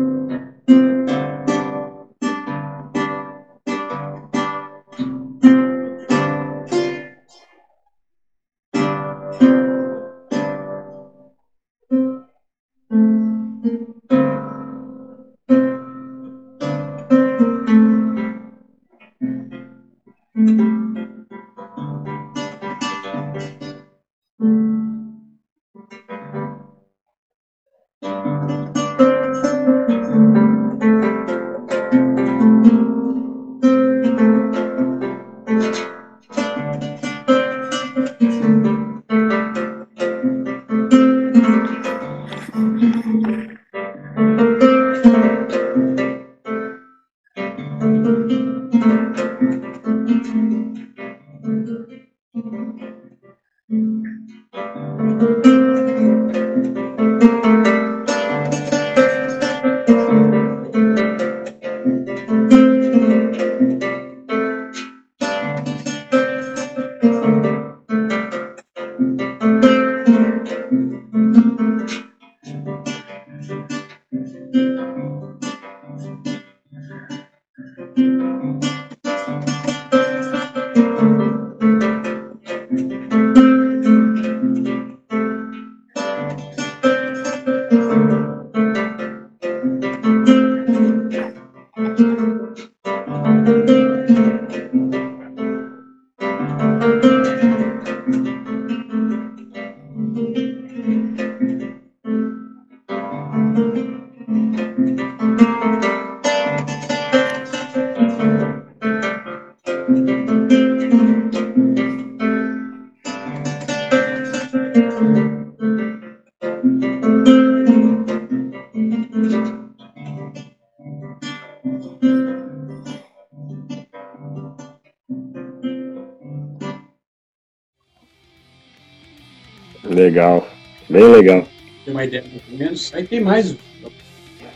[131.12, 131.48] legal.
[131.84, 132.94] Tem uma ideia mais ou menos.
[132.94, 133.56] Aí tem mais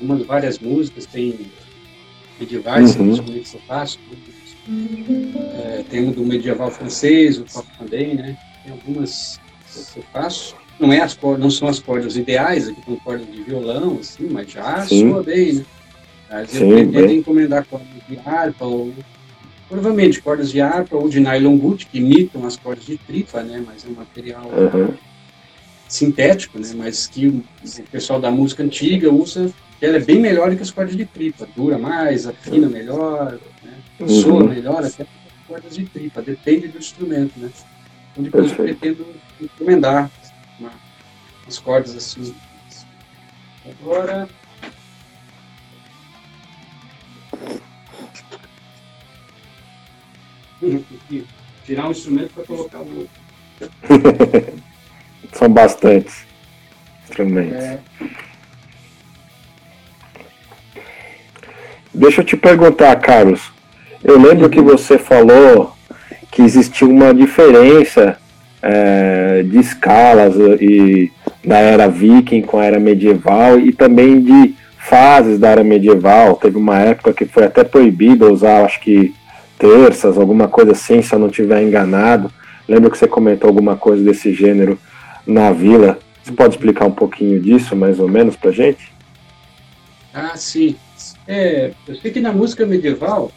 [0.01, 1.39] umas várias músicas, tem
[2.39, 3.15] medievais, uhum.
[3.15, 3.99] que eu faço.
[5.55, 8.37] É, tem um do medieval francês, o pop também, né?
[8.63, 9.41] Tem algumas
[9.93, 10.57] que eu faço.
[10.79, 14.29] Não, é as cordas, não são as cordas ideais, aqui com cordas de violão, assim,
[14.31, 15.11] mas já Sim.
[15.11, 15.65] soa bem, né?
[16.29, 18.93] Mas eu pretendo encomendar cordas de harpa, ou
[19.69, 23.63] provavelmente cordas de harpa ou de nylon boot, que imitam as cordas de tripa, né?
[23.65, 24.95] Mas é um material uhum
[25.89, 27.45] sintético, né, mas que o
[27.91, 31.47] pessoal da música antiga usa ela é bem melhor do que as cordas de tripa,
[31.55, 33.79] dura mais, afina melhor, né?
[34.09, 34.49] soa uhum.
[34.49, 37.51] melhor até as cordas de tripa, depende do instrumento, né?
[38.13, 38.61] Então depois Perfeito.
[38.61, 39.07] eu pretendo
[39.41, 40.11] encomendar
[40.59, 40.73] uma,
[41.47, 42.35] as cordas assim.
[43.69, 44.29] Agora.
[51.67, 54.67] Tirar um instrumento para colocar o outro.
[55.37, 56.25] São bastantes
[57.05, 57.63] instrumentos.
[57.63, 57.79] É.
[61.93, 63.53] Deixa eu te perguntar, Carlos.
[64.03, 65.75] Eu lembro que você falou
[66.31, 68.19] que existia uma diferença
[68.63, 71.11] é, de escalas e
[71.45, 76.37] da era viking com a era medieval e também de fases da era medieval.
[76.37, 79.15] Teve uma época que foi até proibido usar, acho que
[79.59, 82.31] terças, alguma coisa assim, se eu não estiver enganado.
[82.69, 84.79] Lembro que você comentou alguma coisa desse gênero
[85.27, 85.99] na vila.
[86.23, 88.93] Você pode explicar um pouquinho disso, mais ou menos, pra gente?
[90.13, 90.77] Ah, sim.
[91.27, 93.31] É, eu sei que na música medieval,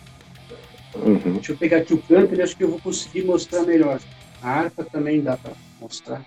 [0.95, 1.33] uhum.
[1.33, 3.99] deixa eu pegar aqui o canto e acho que eu vou conseguir mostrar melhor.
[4.41, 6.23] A harpa também dá para mostrar.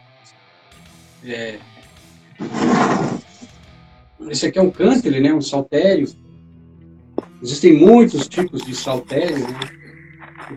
[1.24, 1.58] É,
[4.28, 6.08] esse aqui é um cântele, né, um saltério.
[7.42, 9.38] Existem muitos tipos de saltério.
[9.38, 9.60] Né?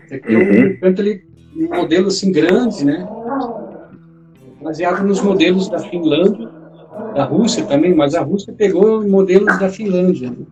[0.04, 0.76] Esse aqui é um uhum.
[0.78, 1.24] cântele,
[1.56, 3.06] um modelo assim grande, né?
[4.60, 6.48] Baseado nos modelos da Finlândia,
[7.14, 10.30] da Rússia também, mas a Rússia pegou modelos da Finlândia.
[10.30, 10.46] Né?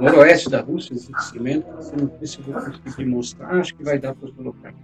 [0.00, 1.66] noroeste da Rússia, esse instrumento.
[1.68, 4.74] Não sei se vou conseguir mostrar, acho que vai dar para colocar.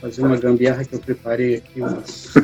[0.00, 2.34] Fazer uma gambiarra que eu preparei aqui, umas,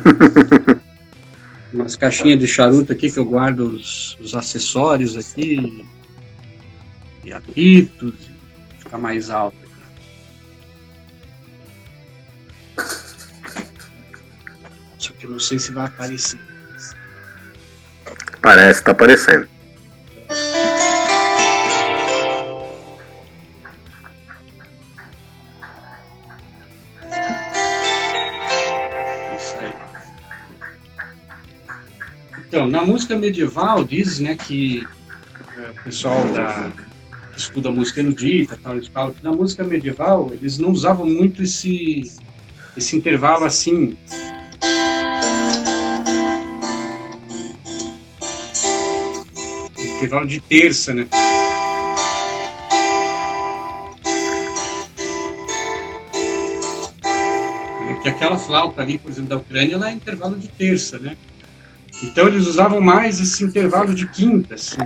[1.73, 5.85] umas caixinhas de charuto aqui que eu guardo os, os acessórios aqui,
[7.23, 8.15] e apitos,
[8.79, 9.60] ficar mais alto.
[15.21, 16.39] Que eu não sei se vai aparecer.
[18.41, 19.47] Parece, tá aparecendo.
[32.47, 34.85] Então, na música medieval, diz né, que
[35.55, 36.71] é, o pessoal da,
[37.31, 41.43] que estuda música erudita, tal, eles falam que na música medieval eles não usavam muito
[41.43, 42.11] esse,
[42.75, 43.95] esse intervalo assim.
[50.01, 51.07] Intervalo de terça, né?
[58.01, 61.15] que aquela flauta ali, por exemplo, da Ucrânia, ela é intervalo de terça, né?
[62.03, 64.77] Então eles usavam mais esse intervalo de quinta, assim.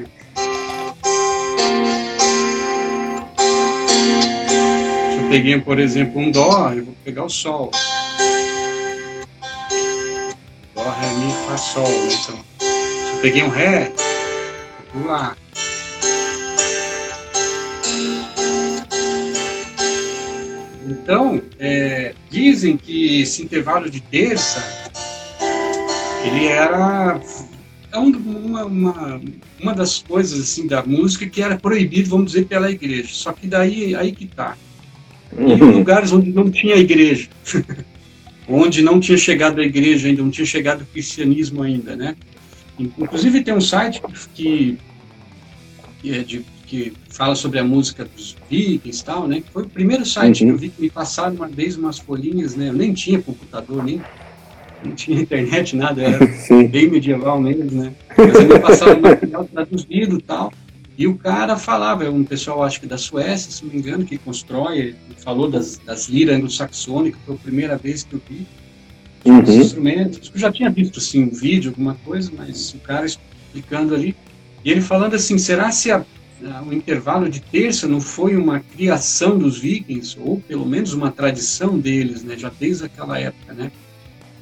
[5.11, 7.71] Se eu peguei, por exemplo, um Dó, eu vou pegar o Sol.
[10.75, 11.87] Dó, Ré, Mi, Fá, Sol.
[11.87, 12.09] Né?
[12.21, 13.93] Então, se eu peguei um Ré,
[14.95, 15.35] vou lá.
[20.87, 24.63] Então, é, dizem que esse intervalo de terça
[26.25, 27.21] ele era
[27.91, 29.21] é uma, uma,
[29.61, 33.09] uma das coisas assim da música que era proibido, vamos dizer, pela igreja.
[33.11, 34.57] Só que daí aí que tá.
[35.37, 37.29] Em lugares onde não tinha igreja,
[38.47, 42.15] onde não tinha chegado a igreja ainda, não tinha chegado o cristianismo ainda, né?
[42.77, 44.01] Inclusive tem um site
[44.33, 44.77] que,
[46.01, 49.41] que, é de, que fala sobre a música dos vikings e tal, né?
[49.41, 50.49] Que foi o primeiro site uhum.
[50.49, 52.69] que eu vi que me passaram uma vez umas folhinhas, né?
[52.69, 54.01] Eu nem tinha computador, nem
[54.83, 56.67] não tinha internet, nada, era Sim.
[56.67, 57.93] bem medieval mesmo, né?
[58.17, 60.53] Mas ele passava material traduzido e tal.
[60.97, 64.05] E o cara falava, é um pessoal, acho que da Suécia, se não me engano,
[64.05, 68.45] que constrói, falou das, das liras anglo-saxônicas, foi a primeira vez que eu vi
[69.25, 69.41] uhum.
[69.41, 70.31] os instrumentos.
[70.33, 74.15] Eu já tinha visto, assim, um vídeo, alguma coisa, mas o cara explicando ali.
[74.63, 76.05] E ele falando assim, será se a,
[76.43, 81.11] a, o intervalo de terça não foi uma criação dos vikings, ou pelo menos uma
[81.11, 82.37] tradição deles, né?
[82.37, 83.71] Já desde aquela época, né?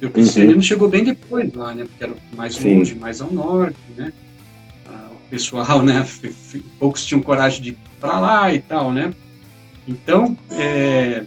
[0.00, 0.62] E o cristianismo uhum.
[0.62, 1.84] chegou bem depois lá, né?
[1.84, 2.78] Porque era mais Sim.
[2.78, 4.12] longe, mais ao norte, né?
[4.86, 6.06] Ah, o pessoal, né?
[6.78, 9.12] Poucos tinham coragem de ir para lá e tal, né?
[9.86, 11.24] Então, é,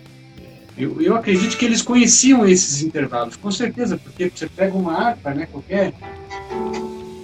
[0.78, 5.34] eu, eu acredito que eles conheciam esses intervalos, com certeza, porque você pega uma harpa,
[5.34, 5.48] né?
[5.52, 5.94] Qualquer,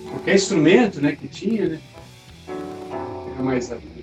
[0.09, 1.15] qualquer instrumento, né?
[1.15, 1.79] Que tinha, né?
[3.43, 3.93] mais ali.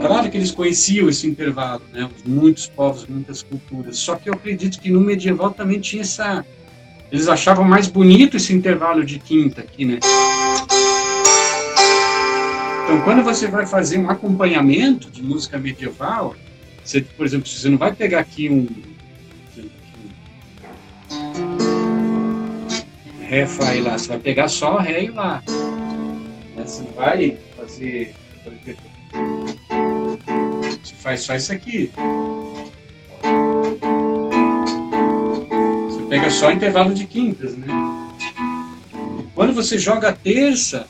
[0.00, 2.08] Claro que eles conheciam esse intervalo, né?
[2.24, 3.98] Muitos povos, muitas culturas.
[3.98, 6.44] Só que eu acredito que no medieval também tinha essa.
[7.12, 9.98] Eles achavam mais bonito esse intervalo de quinta aqui, né?
[12.88, 16.34] Então, quando você vai fazer um acompanhamento de música medieval,
[16.82, 18.66] você, por exemplo, você não vai pegar aqui um.
[23.20, 23.98] Ré, Fá e Lá.
[23.98, 25.42] Você vai pegar só Ré e Lá.
[26.56, 26.64] Né?
[26.64, 28.14] Você não vai fazer.
[30.82, 31.92] Você faz só isso aqui.
[35.90, 37.66] Você pega só intervalo de quintas, né?
[39.34, 40.88] Quando você joga a terça,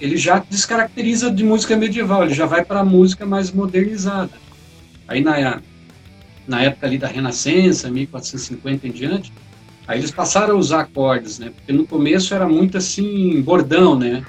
[0.00, 4.32] ele já descaracteriza de música medieval, ele já vai para a música mais modernizada.
[5.06, 5.60] Aí na,
[6.46, 9.32] na época ali da Renascença, 1450 em diante,
[9.86, 11.52] aí eles passaram a usar acordes, né?
[11.54, 14.24] Porque no começo era muito assim, bordão, né?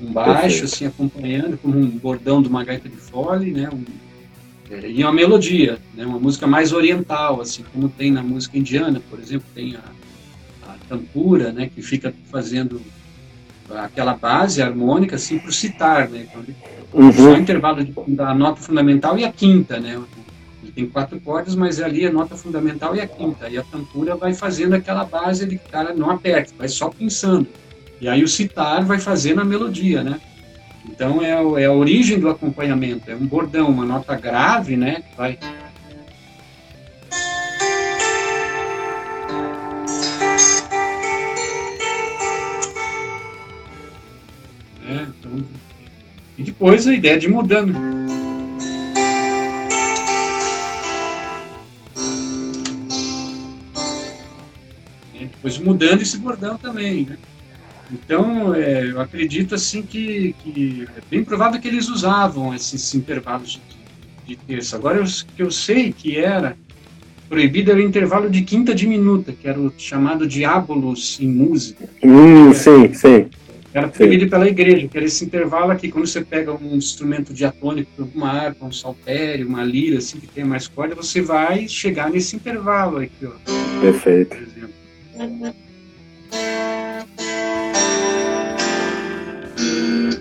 [0.00, 3.68] Um baixo, assim, acompanhando, como um bordão de uma gaita de fole, né?
[3.72, 3.84] Um,
[4.70, 6.06] é, e uma melodia, né?
[6.06, 10.76] Uma música mais oriental, assim, como tem na música indiana, por exemplo, tem a, a
[10.88, 11.70] tampura, né?
[11.72, 12.80] Que fica fazendo
[13.70, 16.26] aquela base harmônica assim para o citar, né?
[16.28, 16.42] Então,
[16.92, 17.12] uhum.
[17.12, 20.00] Só o intervalo de, da nota fundamental e a quinta, né?
[20.62, 23.48] Ele tem quatro cordas, mas ali a nota fundamental e a quinta.
[23.48, 27.46] E a tampura vai fazendo aquela base, ele cara não aperta, vai só pensando.
[28.00, 30.20] E aí o citar vai fazendo a melodia, né?
[30.88, 31.30] Então é,
[31.62, 35.02] é a origem do acompanhamento, é um bordão, uma nota grave, né?
[35.16, 35.38] Vai
[46.36, 47.74] E depois a ideia de mudando.
[55.14, 57.16] E depois mudando esse bordão também, né?
[57.92, 63.60] Então, é, eu acredito assim que, que, é bem provável que eles usavam esses intervalos
[64.26, 64.76] de, de terça.
[64.76, 66.56] Agora, o que eu sei que era
[67.28, 71.88] proibido era o intervalo de quinta diminuta, que era o chamado diabolos em música.
[72.02, 73.26] Hum, sim, sim.
[73.74, 78.08] Era proibido pela igreja, que era esse intervalo aqui, quando você pega um instrumento diatônico,
[78.14, 82.36] uma harpa, um saltério, uma lira, assim, que tem mais corda, você vai chegar nesse
[82.36, 83.32] intervalo aqui, ó.
[83.80, 84.36] Perfeito.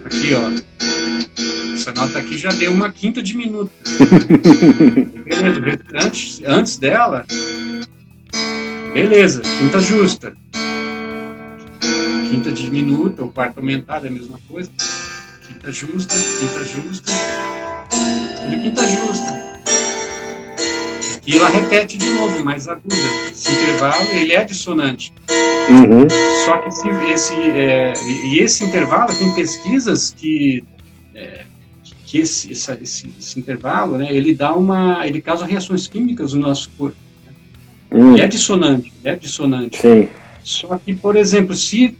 [0.03, 1.73] Aqui, ó.
[1.75, 3.71] Essa nota aqui já deu uma quinta de minuto.
[5.25, 7.23] beleza, antes, antes dela,
[8.95, 10.33] beleza, quinta justa
[12.33, 14.71] quinta diminuta ou quarta aumentada é a mesma coisa.
[15.47, 17.11] Quinta justa, quinta justa,
[18.51, 19.53] e quinta justa.
[21.27, 22.95] E ela repete de novo, mais aguda.
[23.31, 25.13] Esse intervalo, ele é dissonante.
[25.69, 26.07] Uhum.
[26.43, 27.93] Só que esse, esse é,
[28.25, 30.63] e esse intervalo, tem pesquisas que,
[31.13, 31.45] é,
[32.05, 36.69] que esse, esse, esse, intervalo, né, ele dá uma, ele causa reações químicas no nosso
[36.77, 36.97] corpo.
[37.91, 38.17] Uhum.
[38.17, 39.79] é dissonante, é dissonante.
[39.79, 40.09] Sim.
[40.43, 41.95] Só que, por exemplo, se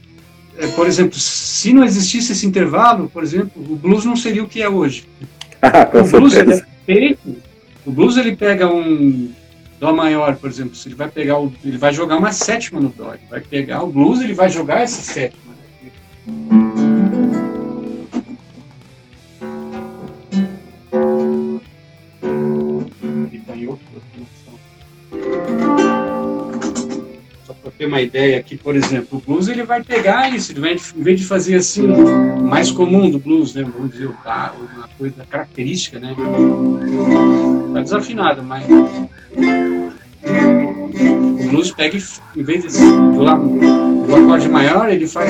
[0.57, 4.47] é, por exemplo, se não existisse esse intervalo, por exemplo, o blues não seria o
[4.47, 5.07] que é hoje.
[5.65, 7.37] Ah, o blues ele é feito,
[7.85, 9.31] o blues ele pega um
[9.79, 13.13] dó maior, por exemplo, ele vai pegar o, ele vai jogar uma sétima no dó,
[13.13, 15.53] ele vai pegar o blues, ele vai jogar essa sétima.
[27.83, 31.03] Ter uma ideia aqui, por exemplo, o blues ele vai pegar isso, ele vai, em
[31.03, 31.85] vez de fazer assim,
[32.41, 36.15] mais comum do blues, né, vamos dizer, uma coisa característica, né,
[37.73, 39.11] tá desafinado, mas o
[41.49, 41.97] blues pega,
[42.35, 45.29] em vez de do, do acorde maior, ele faz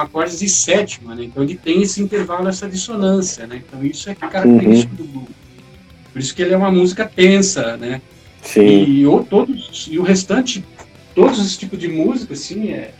[0.00, 1.24] são acordes de sétima, né?
[1.24, 3.62] Então ele tem esse intervalo, essa dissonância, né?
[3.66, 5.06] Então isso é característico uhum.
[5.06, 5.28] do blues.
[6.12, 8.00] Por isso que ele é uma música tensa, né?
[8.42, 8.84] Sim.
[8.84, 10.64] E, ou todos, e o restante,
[11.14, 12.92] todos os tipos de música, assim, é,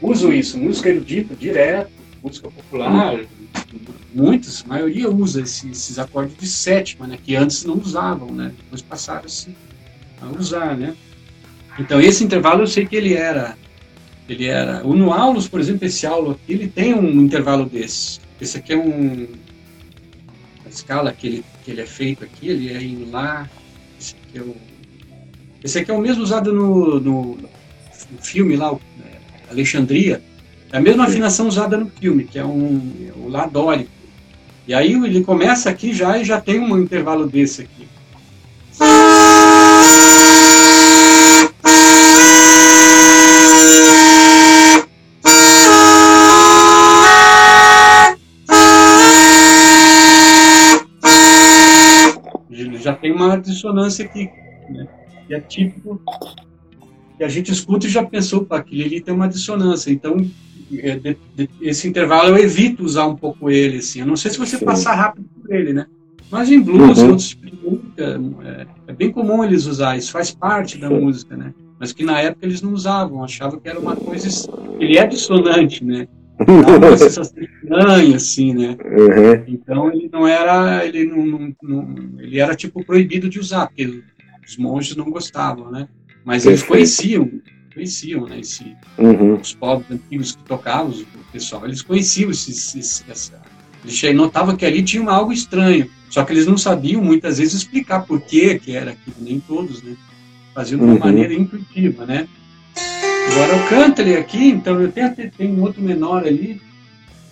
[0.00, 0.58] usam isso.
[0.58, 1.90] Música erudita, direto,
[2.22, 3.26] música popular, uhum.
[4.14, 7.18] muitos, a maioria usa esses, esses acordes de sétima, né?
[7.22, 8.52] Que antes não usavam, né?
[8.56, 9.24] Depois passaram
[10.20, 10.94] a usar, né?
[11.78, 13.56] Então esse intervalo eu sei que ele era
[14.28, 14.86] ele era.
[14.86, 18.20] O no Aulus, por exemplo, esse aula aqui, ele tem um intervalo desse.
[18.40, 19.26] Esse aqui é um.
[20.64, 23.48] A escala que ele, que ele é feito aqui, ele é em Lá.
[23.98, 24.56] Esse aqui é o.
[25.64, 30.22] Esse aqui é o mesmo usado no, no, no filme lá, o, é, Alexandria.
[30.70, 33.90] É a mesma afinação usada no filme, que é um, o Lá dórico.
[34.66, 37.88] E aí ele começa aqui já e já tem um intervalo desse aqui.
[53.26, 54.30] Uma dissonância aqui,
[54.70, 54.86] né?
[55.26, 56.00] que é típico
[57.16, 59.90] que a gente escuta e já pensou, para aquele ali tem uma dissonância.
[59.90, 60.16] Então,
[60.72, 61.16] é,
[61.60, 64.00] esse intervalo eu evito usar um pouco ele, assim.
[64.00, 64.64] Eu não sei se você Sim.
[64.64, 65.86] passar rápido por ele, né?
[66.30, 67.08] Mas em blues, uhum.
[67.08, 71.36] outros tipo de música, é, é, bem comum eles usar, isso faz parte da música,
[71.36, 71.52] né?
[71.80, 74.28] Mas que na época eles não usavam, achavam que era uma coisa.
[74.78, 76.06] Ele é dissonante, né?
[76.46, 78.76] Uma sensação estranha, assim, né?
[78.84, 79.44] Uhum.
[79.48, 80.84] Então ele não era.
[80.86, 84.02] Ele, não, não, não, ele era tipo proibido de usar, porque
[84.46, 85.88] os monges não gostavam, né?
[86.24, 87.30] Mas eles conheciam,
[87.74, 88.40] conheciam, né?
[88.40, 89.34] Esse, uhum.
[89.34, 93.40] Os povos antigos que tocavam, o pessoal, eles conheciam esse, esse, essa.
[93.84, 95.88] Eles notavam que ali tinha algo estranho.
[96.10, 99.82] Só que eles não sabiam muitas vezes explicar por que que era aquilo, nem todos,
[99.82, 99.96] né?
[100.54, 100.98] Faziam de uma uhum.
[100.98, 102.26] maneira intuitiva, né?
[103.30, 106.60] Agora o Cantley aqui, então eu tenho, tem um outro menor ali,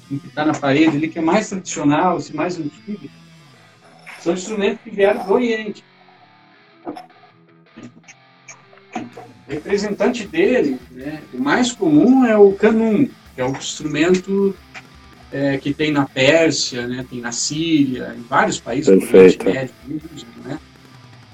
[0.08, 3.08] que está na parede ali, que é mais tradicional, assim, mais antigo.
[4.20, 5.84] São instrumentos que vieram do Oriente.
[9.48, 14.56] O representante dele, né, o mais comum é o canum, que é um instrumento
[15.32, 19.44] é, que tem na Pérsia, né, tem na Síria, em vários países Perfeito.
[19.44, 20.58] do Oriente Médio, né?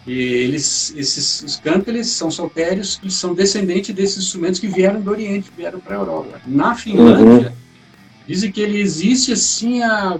[0.06, 5.50] E eles, esses cântares são saltérios que são descendentes desses instrumentos que vieram do Oriente,
[5.56, 6.40] vieram para a Europa.
[6.46, 7.56] Na Finlândia, uhum.
[8.26, 10.18] dizem que ele existe assim há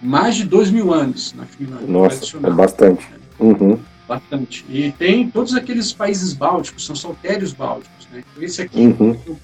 [0.00, 1.86] mais de dois mil anos na Finlândia.
[1.88, 3.08] Nossa, é bastante.
[3.40, 3.78] Uhum.
[4.06, 4.64] Bastante.
[4.68, 8.06] E tem todos aqueles países bálticos, são saltérios bálticos.
[8.12, 8.22] Né?
[8.40, 9.18] Esse aqui, uhum.
[9.26, 9.36] eu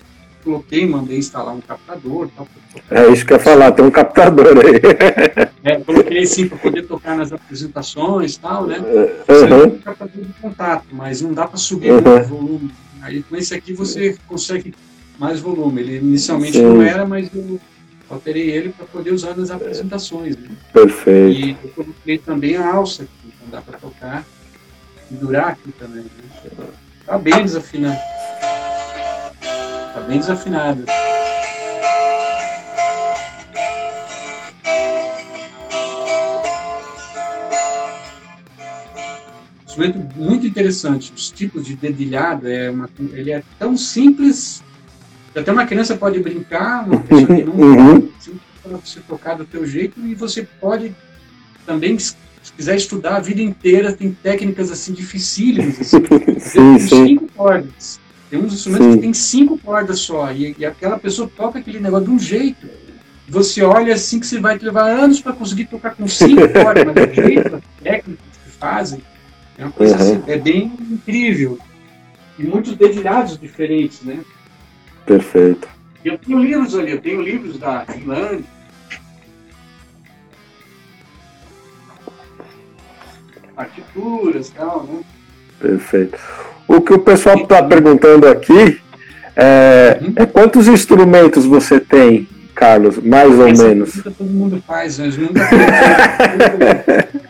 [0.43, 2.29] coloquei, mandei instalar um captador.
[2.37, 2.49] Tal,
[2.91, 5.53] é isso que eu ia falar, tem um captador aí.
[5.65, 8.79] É, coloquei sim para poder tocar nas apresentações e tal, né?
[8.79, 9.65] Uhum.
[9.67, 11.99] um captador de contato, mas não dá para subir uhum.
[11.99, 12.71] o volume.
[13.01, 14.75] Aí com esse aqui você consegue
[15.19, 15.81] mais volume.
[15.81, 16.63] Ele inicialmente sim.
[16.63, 17.61] não era, mas eu
[18.11, 20.37] alterei ele para poder usar nas apresentações.
[20.37, 20.49] Né?
[20.73, 21.41] Perfeito.
[21.41, 24.25] E eu coloquei também a alça aqui, então dá para tocar
[25.11, 26.03] e durar aqui também.
[26.03, 26.67] Né?
[27.07, 27.99] Tá bem desafinado.
[29.93, 30.85] Tá bem desafinado.
[39.73, 41.13] instrumento muito interessante.
[41.15, 44.63] Os tipos de dedilhado é uma, ele é tão simples
[45.33, 48.09] que até uma criança pode brincar, uma pessoa que não uhum.
[48.63, 50.95] para você tocar do teu jeito e você pode
[51.67, 52.15] também se
[52.57, 55.99] quiser estudar a vida inteira tem técnicas assim dificílimas, assim,
[56.39, 57.07] sim, sim.
[57.07, 58.02] cinco cordas.
[58.33, 58.95] Tem uns instrumentos sim.
[58.95, 62.67] que tem cinco cordas só e, e aquela pessoa toca aquele negócio de um jeito.
[63.29, 66.83] Você olha assim que você vai te levar anos para conseguir tocar com cinco cordas,
[66.83, 69.03] mas do jeito, as técnicas que fazem,
[69.59, 70.01] é uma coisa uhum.
[70.01, 71.59] assim, é bem incrível.
[72.39, 74.21] E muitos dedilhados diferentes, né?
[75.05, 75.69] Perfeito.
[76.03, 78.47] Eu tenho livros ali, eu tenho livros da Finlândia.
[83.55, 85.03] Partituras e tal, né?
[85.61, 86.19] Perfeito.
[86.73, 88.81] O que o pessoal está perguntando aqui
[89.37, 90.13] é, uhum.
[90.17, 94.03] é, quantos instrumentos você tem, Carlos, mais ou Essa menos?
[94.03, 95.41] Todo mundo faz, mas nunca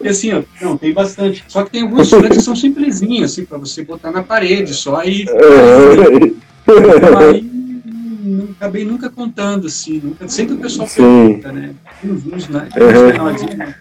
[0.00, 1.42] E assim, ó, não, tem bastante.
[1.48, 5.02] Só que tem alguns instrumentos que são simplesinhos, assim, para você botar na parede só
[5.02, 5.26] e.
[6.66, 7.43] Então, aí
[8.56, 11.40] acabei nunca contando, assim, nunca, sempre o pessoal Sim.
[11.40, 11.74] pergunta, né?
[12.00, 12.68] Tem uns, né?
[12.76, 13.56] Uhum.
[13.56, 13.74] né?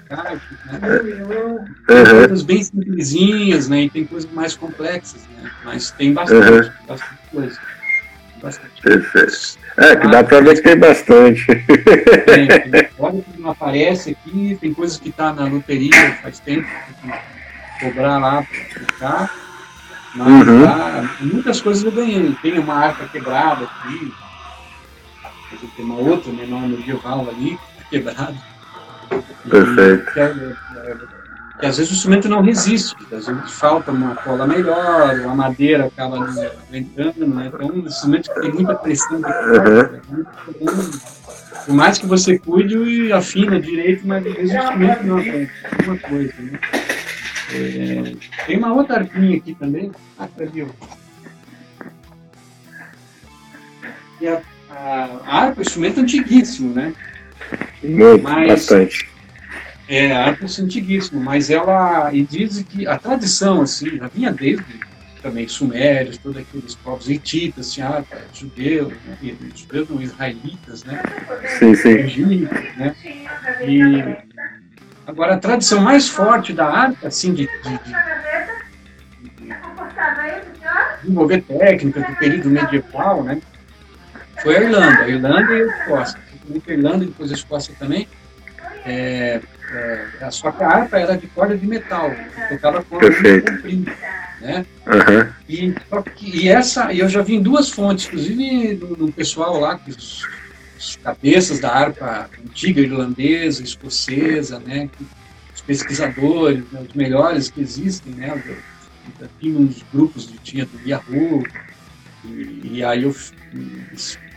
[1.87, 3.83] Tem coisas bem simplesinhas, né?
[3.83, 5.51] E tem coisas mais complexas, né?
[5.63, 6.71] Mas tem bastante, uhum.
[6.87, 7.59] bastante coisa.
[8.41, 8.81] Bastante.
[8.81, 9.57] Perfeito.
[9.77, 11.45] É, que dá para ver que tem bastante.
[11.45, 12.89] Tem, tem.
[12.99, 16.67] Olha que não aparece aqui, tem coisas que tá na loteria faz tempo,
[17.01, 19.43] que cobrar lá para ficar.
[20.15, 20.61] Mas uhum.
[20.61, 22.35] lá, muitas coisas eu ganhei.
[22.41, 24.13] Tem uma arca quebrada aqui,
[25.75, 27.57] tem uma outra menor medieval ali,
[27.89, 28.35] quebrada.
[29.49, 30.11] Perfeito.
[30.15, 30.97] E, é, é,
[31.59, 35.85] que às vezes o instrumento não resiste, às vezes falta uma cola melhor, a madeira
[35.85, 36.17] acaba
[36.71, 37.51] entrando, né?
[37.53, 40.91] Então, um instrumento que tem muita pressão de corda, uhum.
[41.65, 45.49] por mais que você cuide e afina direito, mas às vezes o instrumento não tem
[45.71, 46.59] alguma coisa, né?
[47.53, 49.91] É, tem uma outra arquinha aqui também.
[50.17, 50.65] Ah, cadê?
[54.19, 54.41] E a,
[54.73, 56.93] a, harpa é um instrumento antiguíssimo, né?
[57.83, 59.13] Muito, mas, bastante.
[59.87, 62.13] É, a arte é antiguíssima, mas ela.
[62.13, 64.63] E diz que a tradição, assim, já vinha desde
[65.21, 68.03] também sumérios, todos aqueles povos hititas, assim, ah,
[68.33, 71.01] judeus, né, judeus não, israelitas, né?
[71.59, 71.89] Sim, sim.
[71.89, 72.95] Egípcios, né?
[73.61, 74.17] E
[75.07, 79.53] agora a tradição mais forte da arte, assim, de, de, de, de
[81.01, 83.41] desenvolver técnica do período medieval, né?
[84.43, 86.19] Foi a Irlanda, a Irlanda e a Escócia.
[86.67, 88.07] A Irlanda e depois a Escócia também.
[88.85, 89.39] É,
[89.71, 92.11] é, a sua harpa era de corda de metal,
[92.49, 93.51] tocava corda Perfeito.
[93.53, 93.93] comprida.
[94.41, 94.65] né?
[94.85, 95.33] Uhum.
[95.47, 95.73] E,
[96.21, 100.27] e essa, eu já vi em duas fontes, inclusive no, pessoal lá, os,
[100.77, 104.89] os, cabeças da harpa antiga irlandesa, escocesa, né?
[105.55, 108.43] Os pesquisadores, né, os melhores que existem, né?
[109.39, 111.45] Tinha uns grupos, tinha do Yahoo,
[112.25, 113.15] e, e aí eu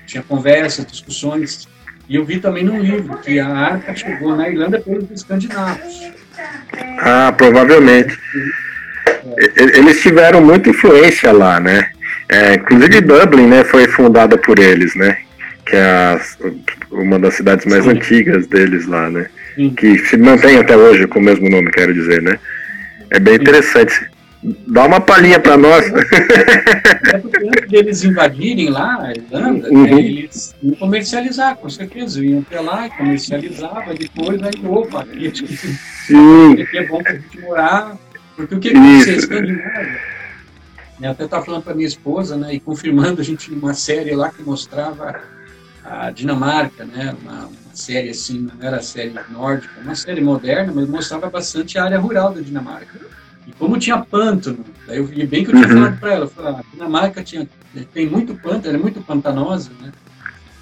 [0.06, 1.68] tinha conversas, discussões,
[2.08, 6.12] e eu vi também num livro que a harpa chegou na Irlanda pelos escandinavos.
[6.98, 8.16] Ah, provavelmente.
[9.56, 11.90] Eles tiveram muita influência lá, né?
[12.28, 15.18] É, inclusive Dublin, né, foi fundada por eles, né?
[15.64, 16.20] Que é a,
[16.90, 17.90] uma das cidades mais Sim.
[17.90, 19.26] antigas deles lá, né?
[19.54, 19.74] Sim.
[19.74, 22.38] Que se mantém até hoje com o mesmo nome, quero dizer, né?
[23.10, 24.08] É bem interessante.
[24.68, 25.84] Dá uma palhinha para nós.
[27.12, 29.82] É porque antes deles invadirem lá a Irlanda, uhum.
[29.82, 32.24] né, eles iam comercializar, com certeza.
[32.24, 35.26] Iam até lá e comercializava, depois aí, opa, aqui,
[36.62, 37.98] aqui é bom para a gente morar.
[38.36, 39.16] Porque o que aconteceu?
[39.16, 40.00] Escandinávia.
[41.00, 44.30] Eu até estava falando para minha esposa, né, e confirmando a gente uma série lá
[44.30, 45.20] que mostrava
[45.84, 50.88] a Dinamarca, né, uma, uma série assim, não era série nórdica, uma série moderna, mas
[50.88, 52.98] mostrava bastante a área rural da Dinamarca.
[53.46, 55.74] E como tinha pântano, daí eu vi bem que eu tinha uhum.
[55.74, 57.48] falado para ela, eu falei, ah, a Dinamarca tinha,
[57.94, 59.92] tem muito pântano, ela é muito pantanosa, né?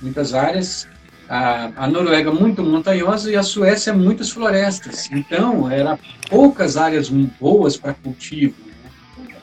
[0.02, 0.86] Muitas áreas.
[1.26, 5.08] A, a Noruega muito montanhosa e a Suécia muitas florestas.
[5.10, 8.54] Então, era poucas áreas boas para cultivo.
[8.66, 9.34] Né?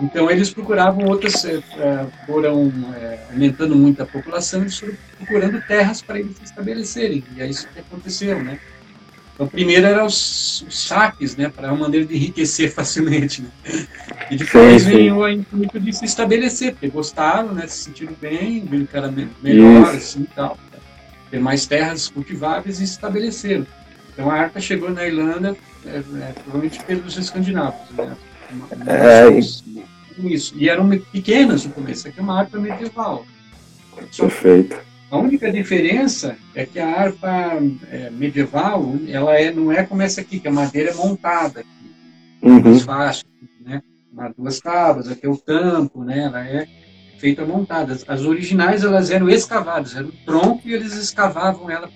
[0.00, 1.62] Então, eles procuravam outras, é,
[2.26, 7.22] foram é, aumentando muito a população, eles foram procurando terras para eles se estabelecerem.
[7.36, 8.58] E é isso que aconteceu, né?
[9.38, 13.48] Então, primeiro eram os, os saques, né, para uma maneira de enriquecer facilmente, né?
[14.32, 18.64] E depois sim, veio o intuito de se estabelecer, porque gostaram, né, se sentiram bem,
[18.64, 20.58] viram que era melhor, assim, tal,
[21.30, 23.64] ter mais terras cultiváveis e se estabeleceram.
[24.12, 28.16] Então, a arca chegou na Irlanda, é, é, provavelmente pelos escandinavos, né?
[28.50, 30.52] Uma, é, isso.
[30.56, 33.24] E eram pequenas no começo, aqui é uma arca medieval.
[34.16, 34.87] Perfeito.
[35.10, 37.58] A única diferença é que a harpa
[37.90, 41.92] é, medieval, ela é, não é como essa aqui, que a madeira é montada, aqui,
[42.42, 42.60] uhum.
[42.60, 43.26] mais fácil,
[43.64, 43.82] né?
[44.12, 46.24] Uma, duas tábuas, aqui é o tampo, né?
[46.24, 46.66] Ela é
[47.18, 47.96] feita montada.
[48.06, 51.88] As originais, elas eram escavadas, era o tronco e eles escavavam ela,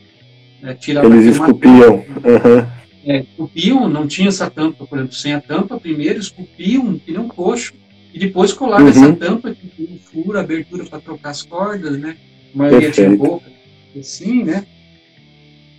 [0.62, 1.96] né, tiravam Eles esculpiam.
[1.96, 2.66] Uhum.
[3.04, 7.74] É, esculpiam, não tinha essa tampa, por exemplo, sem a tampa, primeiro esculpiam, um coxo,
[8.14, 8.90] e depois colavam uhum.
[8.90, 12.16] essa tampa, que tinha um furo, abertura para trocar as cordas, né?
[12.54, 13.50] A maioria tinha boca,
[13.98, 14.66] assim, né?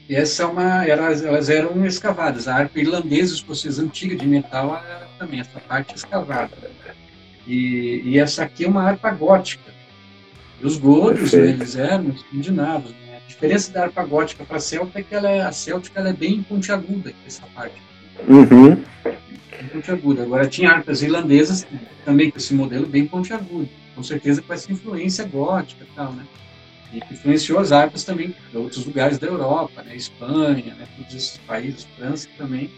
[0.09, 2.47] E essa é uma, elas, elas eram escavadas.
[2.47, 6.51] A harpa irlandesa, escocesa antiga de metal, era também essa parte escavada.
[7.47, 9.71] E, e essa aqui é uma harpa gótica.
[10.61, 12.91] E os godos, né, eles eram escandinavos.
[12.91, 13.21] Né?
[13.23, 16.09] A diferença da harpa gótica para a celta é que ela é, a céltica ela
[16.09, 17.81] é bem pontiaguda, essa parte.
[18.27, 18.75] Uhum.
[18.75, 20.23] Bem pontiaguda.
[20.23, 21.65] Agora, tinha harpas irlandesas
[22.03, 23.69] também com esse modelo bem pontiagudo.
[23.95, 26.25] Com certeza com essa influência gótica e tal, né?
[26.97, 31.87] Influenciou as harpas também de outros lugares da Europa, né, Espanha, né, todos esses países,
[31.97, 32.69] França também,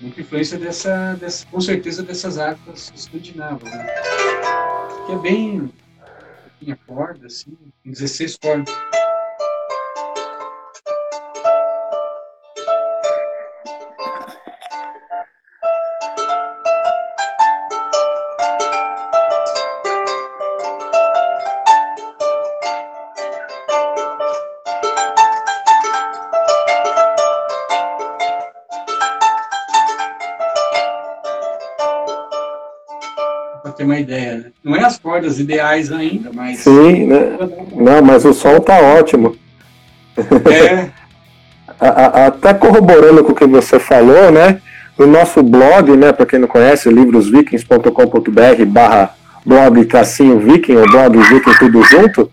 [0.00, 3.86] muita influência dessa, dessa com certeza dessas harpas escandinavas, né,
[5.06, 5.72] que é bem,
[6.60, 8.74] tinha corda, assim, 16 cordas.
[33.86, 34.36] Uma ideia.
[34.36, 34.44] Né?
[34.62, 36.58] Não é as cordas ideais ainda, mas.
[36.58, 37.38] Sim, né?
[37.74, 39.36] Não, mas o som tá ótimo.
[40.18, 40.88] É.
[41.78, 44.60] Até corroborando com o que você falou, né?
[44.98, 49.14] No nosso blog, né, para quem não conhece, livrosvikings.com.br barra
[49.44, 52.30] blog tracinho viking, ou blog viking tudo junto,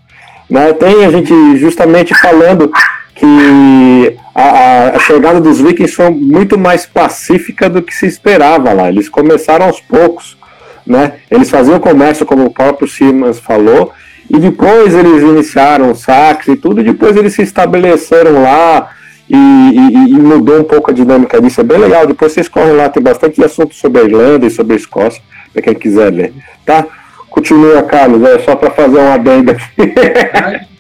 [0.49, 2.71] né, tem a gente justamente falando
[3.13, 8.89] que a, a, chegada dos vikings foi muito mais pacífica do que se esperava lá.
[8.89, 10.37] Eles começaram aos poucos
[10.86, 11.13] né?
[11.29, 13.91] Eles faziam comércio, como o próprio Simas falou,
[14.29, 18.89] e depois eles iniciaram o saques e tudo, e depois eles se estabeleceram lá
[19.29, 21.61] e, e, e, mudou um pouco a dinâmica disso.
[21.61, 22.05] É bem legal.
[22.05, 25.21] Depois vocês correm lá, tem bastante assunto sobre a Irlanda e sobre a Escócia,
[25.51, 26.34] para quem quiser ler.
[26.65, 26.86] Tá?
[27.29, 29.63] Continua, Carlos, é só para fazer uma adenda aqui.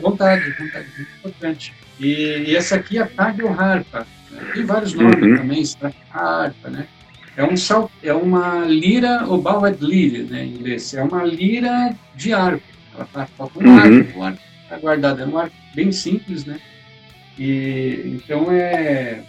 [0.00, 1.74] vontade, vontade, muito importante.
[1.98, 4.06] E, e, essa aqui é a Tagel Harpa.
[4.52, 5.36] Tem vários nomes uhum.
[5.36, 5.64] também,
[6.12, 6.86] Harpa, né?
[7.36, 11.94] É, um sal, é uma lira, o bowed lyre, né, em inglês, é uma lira
[12.14, 12.62] de arco,
[12.94, 16.58] ela está com um arco, o arco está guardado, é um arco bem simples, né,
[17.38, 19.22] e então é,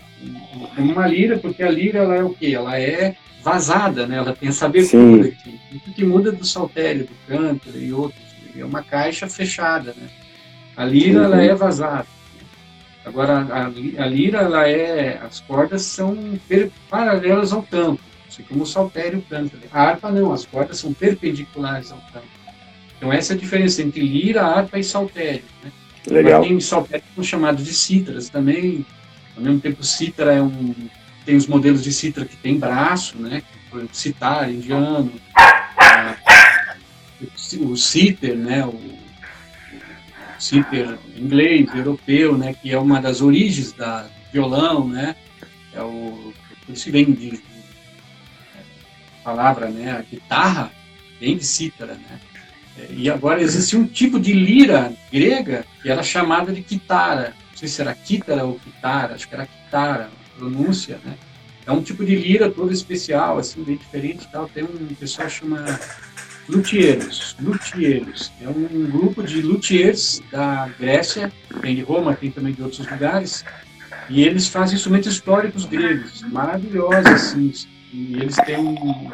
[0.76, 2.54] como uma lira, porque a lira ela é o quê?
[2.54, 4.18] Ela é vazada, né?
[4.18, 5.60] Ela tem essa abertura aqui.
[5.74, 8.26] O que muda do saltério, do canto e outros.
[8.58, 10.08] É uma caixa fechada, né?
[10.76, 11.26] A lira, uhum.
[11.26, 12.08] ela é vazada.
[13.08, 15.18] Agora, a, a, lira, ela é...
[15.18, 16.40] As cordas são
[16.90, 19.58] paralelas ao tampo, assim como o saltério e o canto.
[19.72, 22.28] A harpa não, as cordas são perpendiculares ao tampo.
[22.98, 25.72] Então, essa é a diferença entre lira, harpa e saltério, né?
[26.08, 26.40] Legal.
[26.40, 28.86] Mas tem saltério chamados de cítaras também.
[29.36, 30.74] Ao mesmo tempo, cítara é um
[31.28, 33.44] tem os modelos de cítara que tem braço, né?
[33.70, 35.12] Por exemplo, citar, indiano,
[37.60, 38.66] o cíter, né?
[38.66, 38.97] O,
[40.40, 42.54] cíter inglês, europeu, né?
[42.54, 45.16] Que é uma das origens da violão, né?
[45.74, 46.34] É o
[46.66, 47.42] por isso vem de, de
[49.24, 49.92] palavra, né?
[49.92, 50.72] A guitarra
[51.20, 52.20] vem de cítara, né?
[52.90, 57.34] E agora existe um tipo de lira grega que era chamada de kitara.
[57.52, 61.16] Não sei se era kitara ou kitara, acho que era kitara pronúncia, né?
[61.66, 64.48] É um tipo de lira todo especial, assim, bem diferente e tal.
[64.48, 65.66] Tem um pessoal chama
[66.50, 68.32] luthiers, luthiers.
[68.42, 71.32] É um grupo de luthiers da Grécia,
[71.62, 73.44] tem de Roma, tem também de outros lugares.
[74.10, 77.54] E eles fazem instrumentos históricos gregos, maravilhosos, assim.
[77.92, 79.12] E eles têm um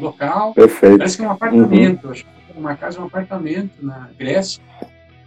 [0.00, 0.98] local, Perfeito.
[0.98, 2.10] parece que é um apartamento, uhum.
[2.12, 4.62] acho que é uma casa, um apartamento na Grécia.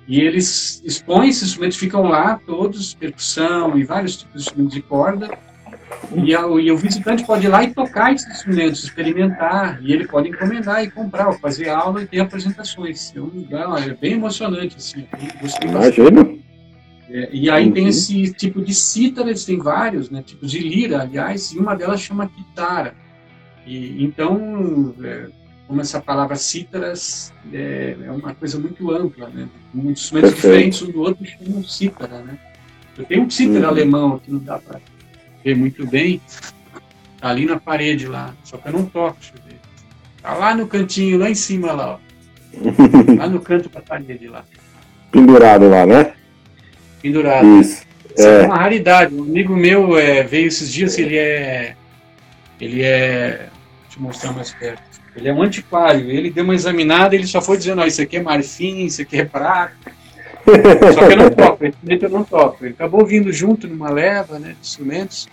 [0.08, 4.82] E eles expõem esses instrumentos, ficam lá todos, percussão e vários tipos de instrumentos de
[4.82, 5.30] corda.
[6.16, 10.08] E, a, e, o visitante pode ir lá e tocar esses instrumentos, experimentar, e ele
[10.08, 13.14] pode encomendar e comprar, ou fazer aula e ter apresentações.
[13.16, 15.08] É, um, é bem emocionante, assim.
[15.64, 16.42] Imagina.
[17.10, 17.72] É, e aí uhum.
[17.74, 21.76] tem esse tipo de cítara, eles têm vários, né, tipos de lira, aliás, e uma
[21.76, 22.94] delas chama kitara.
[23.66, 25.28] E, então, é,
[25.68, 29.48] como essa palavra cítaras é, é, uma coisa muito ampla, né?
[29.74, 30.36] Muitos instrumentos Perfeito.
[30.36, 32.38] diferentes um do outro chamam cítara, né?
[32.98, 33.70] Eu tenho um cítara uhum.
[33.70, 34.82] alemão que não dá para
[35.44, 36.22] ver muito bem,
[37.20, 39.60] tá ali na parede lá, só que eu não toco, ver.
[40.22, 42.00] Tá lá no cantinho, lá em cima lá, ó.
[43.18, 44.44] lá no canto da parede lá.
[45.12, 46.14] Pendurado lá, né?
[47.02, 47.60] Pendurado.
[47.60, 47.84] Isso.
[48.16, 48.44] Isso é.
[48.44, 49.14] é uma raridade.
[49.14, 51.76] Um amigo meu é, veio esses dias, ele é.
[52.60, 53.48] Ele é.
[53.84, 54.84] Deixa eu mostrar mais perto.
[55.16, 56.10] Ele é um antiquário.
[56.10, 59.20] Ele deu uma examinada ele só foi dizendo: ó, isso aqui é marfim, isso aqui
[59.20, 59.92] é prata.
[60.94, 62.66] só que eu não toco, esse eu não toco.
[62.66, 65.28] Ele acabou vindo junto numa leva né, de instrumentos.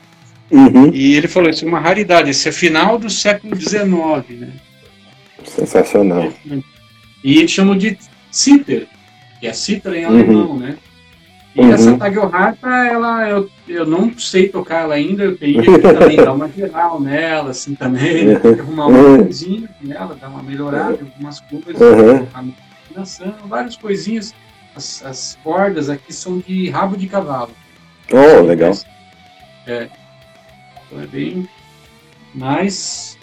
[0.51, 0.91] Uhum.
[0.93, 3.87] E ele falou: isso é uma raridade, esse é final do século XIX.
[4.31, 4.53] Né?
[5.45, 6.33] Sensacional.
[7.23, 7.99] E ele chamou de
[8.31, 8.87] citer,
[9.41, 10.59] que é cítara em alemão, uhum.
[10.59, 10.77] né?
[11.55, 11.73] E uhum.
[11.73, 16.33] essa tagueharpa, ela, eu, eu não sei tocar ela ainda, eu teria que também dar
[16.33, 22.27] uma geral nela, assim, também, arrumar uma coisinha nela, dar uma melhorada, algumas coisas, uhum.
[23.49, 24.33] várias coisinhas.
[24.75, 27.53] As, as, cordas aqui são de rabo de cavalo.
[28.13, 28.73] Oh, legal.
[29.67, 29.89] É.
[30.87, 31.49] Então é bem.
[32.35, 33.19] Mas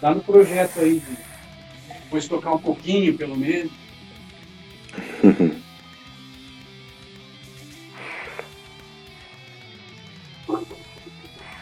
[0.00, 1.16] tá no projeto aí de
[2.04, 3.72] depois tocar um pouquinho, pelo menos.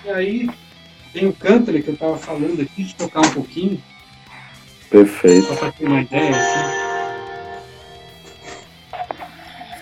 [0.04, 0.50] E aí
[1.12, 3.80] tem o country que eu estava falando aqui, de tocar um pouquinho.
[4.90, 5.46] Perfeito.
[5.46, 6.30] Só para ter uma ideia.
[6.30, 6.81] Assim.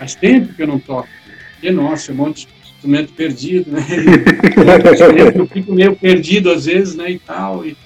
[0.00, 1.10] Faz tempo que eu não toco.
[1.62, 3.84] E nossa, um monte de instrumento perdido, né?
[5.36, 7.10] eu fico meio perdido às vezes, né?
[7.10, 7.66] E tal.
[7.66, 7.76] E...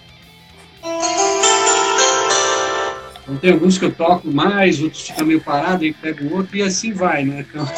[3.20, 6.56] Então, tem alguns que eu toco mais, outros ficam meio parado, aí pego o outro
[6.56, 7.44] e assim vai, né?
[7.50, 7.66] Então...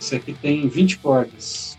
[0.00, 1.69] Esse aqui tem 20 cordas.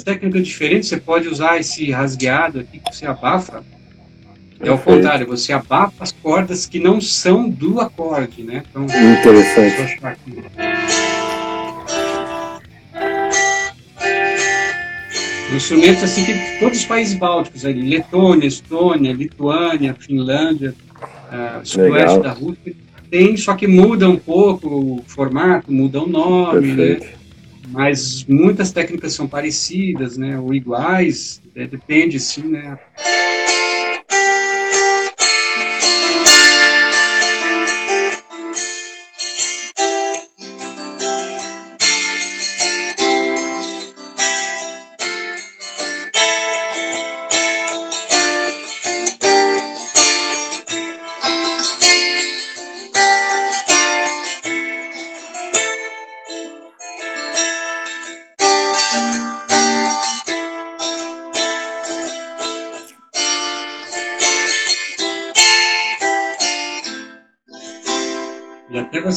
[0.00, 0.88] Muitas técnicas diferentes.
[0.88, 3.62] Você pode usar esse rasgueado aqui que você abafa.
[4.62, 8.62] É ao contrário, você abafa as cordas que não são do acorde, né?
[8.68, 9.98] Então, Interessante.
[15.50, 22.20] Um instrumento assim que todos os países bálticos ali, Letônia, Estônia, Lituânia, Finlândia, uh, sudoeste
[22.20, 22.76] da Rússia,
[23.10, 26.76] tem, só que muda um pouco o formato, muda o nome, né?
[26.76, 27.04] Perfeito.
[27.04, 27.19] né?
[27.70, 30.38] Mas muitas técnicas são parecidas, né?
[30.38, 32.78] Ou iguais, é, depende sim, né?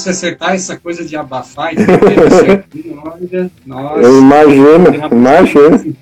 [0.04, 1.78] Você acertar essa coisa de abafar e
[3.04, 4.02] olha, nossa.
[4.02, 5.96] Eu imagino, imagino.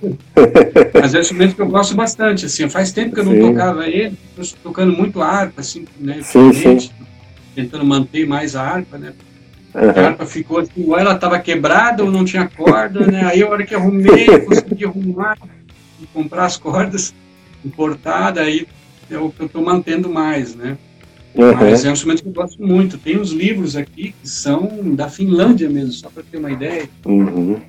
[0.93, 3.41] Mas é um instrumento que eu gosto bastante, assim, faz tempo que eu não sim.
[3.41, 4.17] tocava ele,
[4.63, 6.89] tocando muito harpa, assim, né, sim, sim.
[7.55, 9.13] tentando manter mais a harpa, né,
[9.73, 9.89] uhum.
[9.89, 13.49] a harpa ficou assim, ou ela estava quebrada ou não tinha corda, né, aí a
[13.49, 15.37] hora que arrumei, consegui arrumar,
[16.13, 17.13] comprar as cordas
[17.63, 18.67] importadas, aí
[19.09, 20.77] é o que eu estou mantendo mais, né.
[21.33, 21.53] Uhum.
[21.53, 22.97] Mas é um instrumento que eu gosto muito.
[22.97, 26.89] Tem uns livros aqui que são da Finlândia mesmo, só para ter uma ideia.
[27.05, 27.59] Uhum.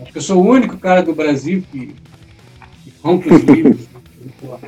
[0.00, 1.94] Acho que eu sou o único cara do Brasil que,
[2.84, 3.88] que compra os livros.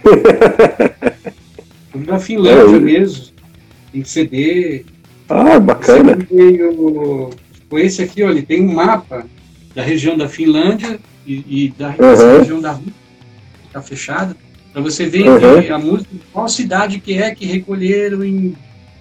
[2.07, 2.81] da Finlândia é.
[2.81, 3.27] mesmo.
[3.93, 4.85] Tem CD.
[5.29, 6.17] Ah, bacana.
[6.31, 7.31] Veio,
[7.69, 9.27] foi esse aqui, olha, tem um mapa
[9.75, 12.39] da região da Finlândia e, e da uhum.
[12.39, 12.93] região da Rússia,
[13.67, 14.37] está fechada.
[14.73, 15.75] Para você ver uhum.
[15.75, 18.57] a música, qual cidade que é que recolheram em,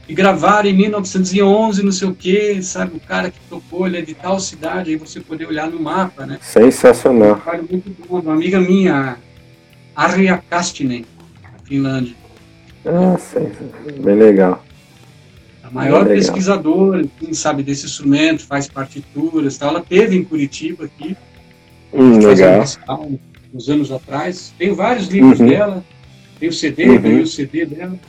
[0.07, 2.97] e gravaram em 1911, não sei o que, sabe?
[2.97, 6.25] O cara que tocou, ele é de tal cidade, aí você poder olhar no mapa,
[6.25, 6.39] né?
[6.41, 7.41] Sensacional.
[7.47, 8.19] Um muito bom.
[8.19, 9.17] Uma amiga minha,
[9.95, 11.05] Arja Kastinen,
[11.63, 12.15] Finlândia.
[12.85, 13.15] Ah,
[14.03, 14.65] bem legal.
[15.63, 19.69] A maior pesquisadora, quem sabe, desse instrumento, faz partituras, tal.
[19.69, 21.15] ela teve em Curitiba aqui.
[21.93, 22.65] Hum, legal
[23.53, 24.53] uns anos atrás.
[24.57, 25.47] Tenho vários livros uhum.
[25.47, 25.83] dela,
[26.39, 27.01] tenho CD, uhum.
[27.01, 27.99] ganhei o CD dela.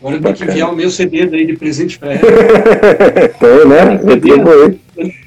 [0.00, 2.22] Agora eu tenho que enviar o meu CD daí de presente para ela.
[3.38, 4.78] Tem, né?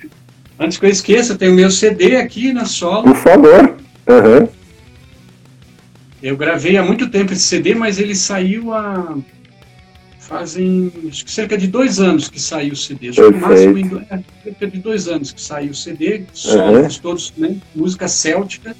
[0.60, 3.04] Antes que eu esqueça, tem o meu CD aqui na solo.
[3.04, 3.76] Por favor.
[4.08, 4.48] Uhum.
[6.22, 9.18] Eu gravei há muito tempo esse CD, mas ele saiu há
[10.20, 13.10] fazem acho que cerca de dois anos que saiu o CD.
[13.10, 17.02] Acho que no máximo é, cerca de dois anos que saiu o CD, solos uhum.
[17.02, 17.58] todos, né?
[17.76, 18.76] Música céltica.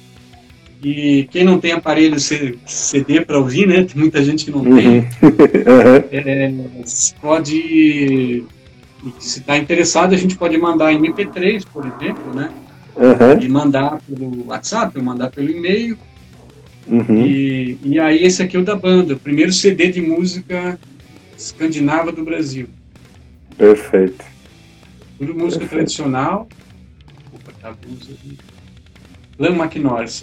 [0.84, 3.84] E quem não tem aparelho CD para ouvir, né?
[3.84, 4.76] Tem muita gente que não uhum.
[4.76, 5.08] tem.
[6.12, 6.52] É,
[7.22, 8.44] pode,
[9.18, 12.50] se está interessado, a gente pode mandar em MP3, por exemplo, né?
[12.96, 13.40] Uhum.
[13.40, 15.96] E mandar pelo WhatsApp, ou mandar pelo e-mail.
[16.86, 17.24] Uhum.
[17.24, 20.78] E, e aí esse aqui é o da banda, o primeiro CD de música
[21.34, 22.68] escandinava do Brasil.
[23.56, 24.22] Perfeito.
[25.18, 25.70] Tudo música Perfeito.
[25.70, 26.46] tradicional.
[27.32, 28.36] Opa, tá a blusa aqui.
[29.38, 30.22] Lam McNorris,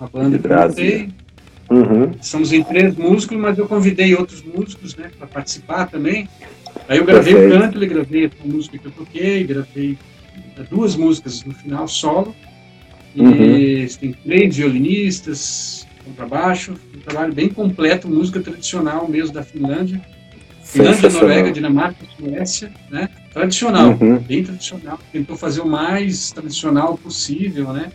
[0.00, 1.08] a banda eu montei.
[1.70, 2.10] Uhum.
[2.20, 6.28] Estamos em três músicos, mas eu convidei outros músicos né, para participar também.
[6.88, 7.56] Aí eu gravei Perfeito.
[7.56, 9.96] o canto, ele gravei a música que eu toquei, gravei
[10.68, 12.34] duas músicas no final solo.
[13.14, 13.88] E uhum.
[14.00, 20.00] tem três violinistas, contrabaixo, um trabalho bem completo, música tradicional mesmo da Finlândia.
[20.64, 23.08] Finlândia, Noruega, Dinamarca, Suécia, né?
[23.32, 24.18] Tradicional, uhum.
[24.18, 24.98] bem tradicional.
[25.12, 27.90] Tentou fazer o mais tradicional possível, né?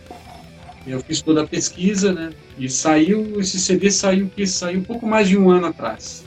[0.86, 2.30] Eu fiz toda a pesquisa, né?
[2.58, 6.24] E saiu, esse CD saiu que saiu um pouco mais de um ano atrás.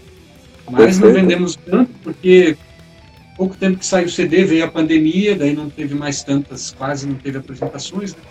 [0.69, 1.06] Mas Perfeito.
[1.06, 2.57] não vendemos tanto porque
[3.38, 7.07] pouco tempo que saiu o CD veio a pandemia, daí não teve mais tantas, quase
[7.07, 8.22] não teve apresentações, né?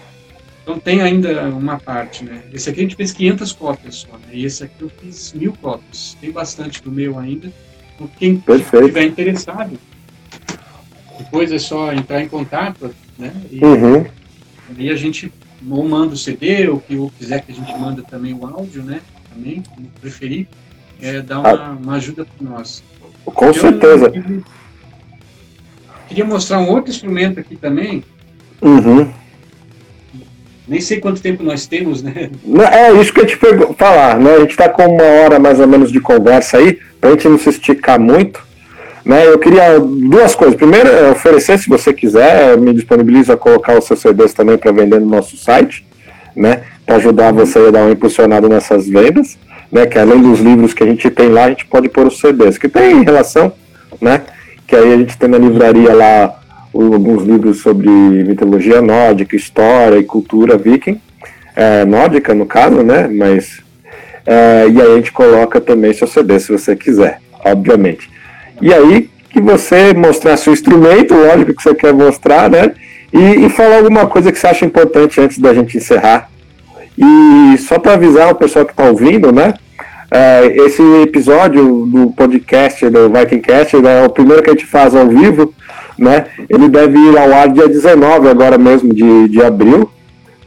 [0.62, 2.42] Então tem ainda uma parte, né?
[2.52, 4.28] Esse aqui a gente fez 500 cópias só, né?
[4.32, 6.14] E esse aqui eu fiz mil cópias.
[6.20, 7.50] Tem bastante do meu ainda.
[7.94, 9.78] Então quem estiver interessado,
[11.18, 13.32] depois é só entrar em contato, né?
[13.50, 14.04] E uhum.
[14.76, 15.32] aí a gente
[15.68, 18.82] ou manda o CD, ou que ou quiser que a gente manda também o áudio,
[18.82, 19.00] né?
[19.32, 20.46] Também, como preferir,
[21.00, 21.76] é, dá uma, ah.
[21.80, 22.82] uma ajuda para nós.
[23.24, 24.10] Com Eu certeza.
[24.10, 24.42] Queria,
[26.08, 28.04] queria mostrar um outro instrumento aqui também.
[28.60, 29.10] Uhum.
[30.66, 32.30] Nem sei quanto tempo nós temos, né?
[32.70, 33.38] É isso que eu te
[33.76, 34.34] falar, né?
[34.34, 37.28] A gente está com uma hora mais ou menos de conversa aí, para a gente
[37.28, 38.46] não se esticar muito.
[39.08, 40.54] Né, eu queria duas coisas.
[40.54, 44.70] Primeiro, é oferecer, se você quiser, me disponibiliza a colocar os seus CDs também para
[44.70, 45.82] vender no nosso site,
[46.36, 46.60] né?
[46.84, 49.38] Para ajudar você a dar uma impulsionada nessas vendas,
[49.72, 49.86] né?
[49.86, 52.58] Que além dos livros que a gente tem lá, a gente pode pôr os CDs,
[52.58, 53.50] que tem relação,
[53.98, 54.24] né?
[54.66, 56.38] Que aí a gente tem na livraria lá
[56.74, 61.00] alguns livros sobre mitologia nórdica, história e cultura viking,
[61.56, 63.08] é, nórdica no caso, né?
[63.08, 63.62] Mas
[64.26, 68.17] é, e aí a gente coloca também seu CD se você quiser, obviamente.
[68.60, 72.72] E aí que você mostrar seu instrumento, lógico que você quer mostrar, né?
[73.12, 76.30] E, e falar alguma coisa que você acha importante antes da gente encerrar.
[76.96, 79.54] E só para avisar o pessoal que está ouvindo, né?
[80.10, 85.06] É, esse episódio do podcast do Vikingcast é o primeiro que a gente faz ao
[85.06, 85.52] vivo,
[85.98, 86.26] né?
[86.48, 89.90] Ele deve ir ao ar dia 19 agora mesmo de, de abril,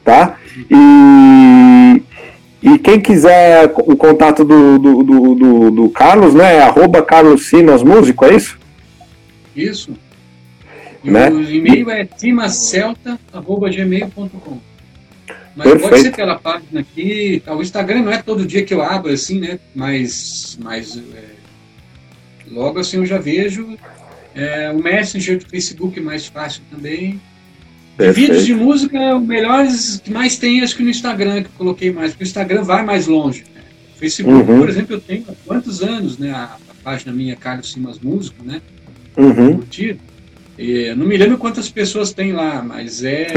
[0.03, 0.35] tá?
[0.69, 2.00] E
[2.61, 6.61] e quem quiser o contato do, do, do, do, do Carlos, né?
[6.61, 8.59] Arroba Carlos Simas Músico, é isso?
[9.55, 9.95] Isso.
[11.03, 11.31] E né?
[11.31, 14.59] O e-mail é cimacelta.gmail.com.
[15.55, 15.89] Mas Perfeito.
[15.89, 17.41] pode ser pela página aqui.
[17.43, 17.55] Tá?
[17.55, 19.57] O Instagram não é todo dia que eu abro assim, né?
[19.73, 21.29] Mas, mas é,
[22.49, 23.75] logo assim eu já vejo.
[24.35, 27.19] É, o Messenger do Facebook é mais fácil também.
[28.09, 31.91] Vídeos de música, os melhores que mais tem, acho que no Instagram, que eu coloquei
[31.91, 33.43] mais, porque o Instagram vai mais longe.
[33.53, 33.61] Né?
[33.95, 34.59] O Facebook, uhum.
[34.59, 36.31] por exemplo, eu tenho há quantos anos, né?
[36.31, 38.61] A, a página minha, Carlos Simas Músico, né?
[39.17, 39.61] Uhum.
[40.57, 43.27] E, não me lembro quantas pessoas tem lá, mas é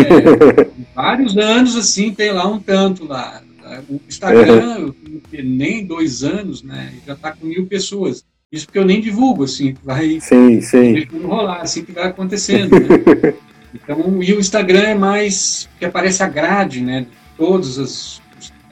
[0.95, 3.43] vários anos assim, tem lá um tanto lá.
[3.89, 5.23] O Instagram, uhum.
[5.43, 6.93] nem dois anos, né?
[7.07, 8.25] Já está com mil pessoas.
[8.53, 11.05] Isso porque eu nem divulgo, assim, vai sim, sim.
[11.25, 12.71] rolar, assim que vai acontecendo.
[12.79, 13.35] Né?
[13.75, 17.07] Então, e o Instagram é mais que aparece a grade, né?
[17.37, 18.23] Todas as,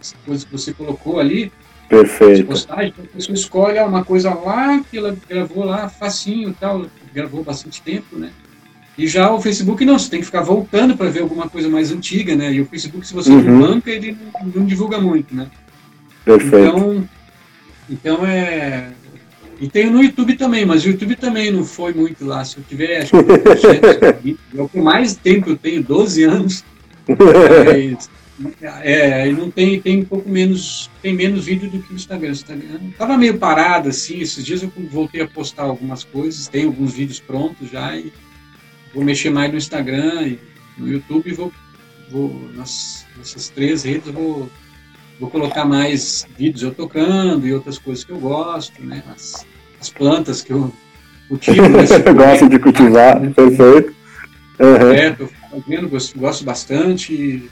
[0.00, 1.52] as coisas que você colocou ali.
[1.88, 2.46] Perfeito.
[2.46, 6.86] Postagens, então a pessoa escolhe ah, uma coisa lá que ela gravou lá facinho tal,
[7.12, 8.30] gravou bastante tempo, né?
[8.96, 11.90] E já o Facebook não, você tem que ficar voltando para ver alguma coisa mais
[11.90, 12.52] antiga, né?
[12.52, 13.42] E o Facebook, se você uhum.
[13.42, 15.48] não banca, ele não, não divulga muito, né?
[16.24, 16.56] Perfeito.
[16.56, 17.08] Então,
[17.90, 18.90] então é,
[19.62, 22.44] e tenho no YouTube também, mas o YouTube também não foi muito lá.
[22.44, 26.64] Se eu tiver, acho que é o mais tempo eu tenho, 12 anos.
[27.06, 28.10] Mas,
[28.60, 32.30] é, não tem, tem um pouco menos, tem menos vídeo do que o Instagram.
[32.30, 36.66] O Instagram tava meio parado assim, esses dias eu voltei a postar algumas coisas, tenho
[36.66, 38.12] alguns vídeos prontos já e
[38.92, 40.38] vou mexer mais no Instagram e
[40.76, 41.52] no YouTube vou,
[42.10, 44.50] vou nas, nessas três redes vou,
[45.20, 49.04] vou colocar mais vídeos eu tocando e outras coisas que eu gosto, né?
[49.08, 49.46] As,
[49.82, 50.72] as plantas que eu
[51.28, 51.68] cultivo.
[51.68, 51.82] Né,
[52.14, 53.32] Gosto de cultivar, né?
[53.34, 53.94] perfeito.
[54.58, 54.92] Uhum.
[54.92, 57.50] É, tô fazendo, gosto, gosto bastante.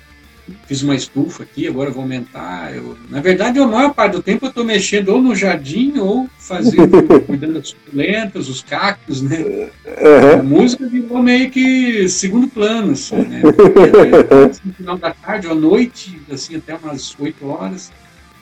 [0.67, 2.75] Fiz uma estufa aqui, agora vou aumentar.
[2.75, 6.29] Eu, na verdade, a maior parte do tempo eu estou mexendo ou no jardim ou
[6.39, 9.39] fazendo, cuidando das suculentas, os cactos, né?
[9.39, 10.41] Uhum.
[10.41, 13.41] A música virou meio que segundo plano, assim, né?
[13.43, 13.63] Porque,
[14.65, 17.93] no final da tarde ou à noite, assim, até umas 8 horas,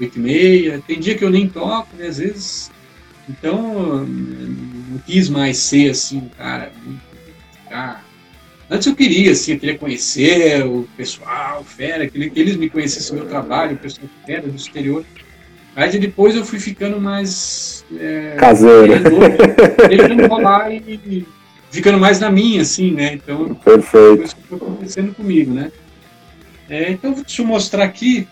[0.01, 0.83] 8 e meia.
[0.87, 2.07] Tem dia que eu nem toco, né?
[2.07, 2.71] Às vezes
[3.29, 6.73] então, não quis mais ser assim, cara,
[7.71, 8.01] ah,
[8.71, 13.17] Antes eu queria, assim, eu queria conhecer o pessoal, fera, queria que eles me conhecessem
[13.17, 15.05] o meu trabalho, o pessoal fera do exterior.
[15.75, 17.85] Aí depois eu fui ficando mais.
[17.99, 18.93] É, Caseiro.
[19.89, 21.27] Deixando rolar e
[21.71, 23.15] ficando mais na minha, assim, né?
[23.15, 24.25] Então, Perfeito.
[24.25, 25.73] isso que foi acontecendo comigo, né?
[26.69, 28.29] É, então, deixa eu mostrar aqui,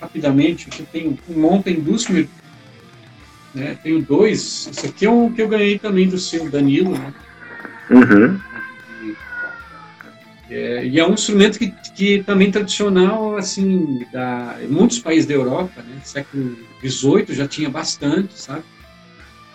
[0.00, 2.28] rapidamente, que eu tenho um Mountain Dusmer
[3.54, 3.78] né?
[3.82, 4.68] Tenho dois.
[4.70, 6.90] Esse aqui é um que eu ganhei também do seu Danilo.
[6.90, 7.14] Né?
[7.90, 8.40] Uhum.
[10.50, 15.82] É, e é um instrumento que, que também tradicional, assim, da muitos países da Europa,
[15.82, 16.00] né?
[16.04, 18.62] Século XVIII já tinha bastante, sabe?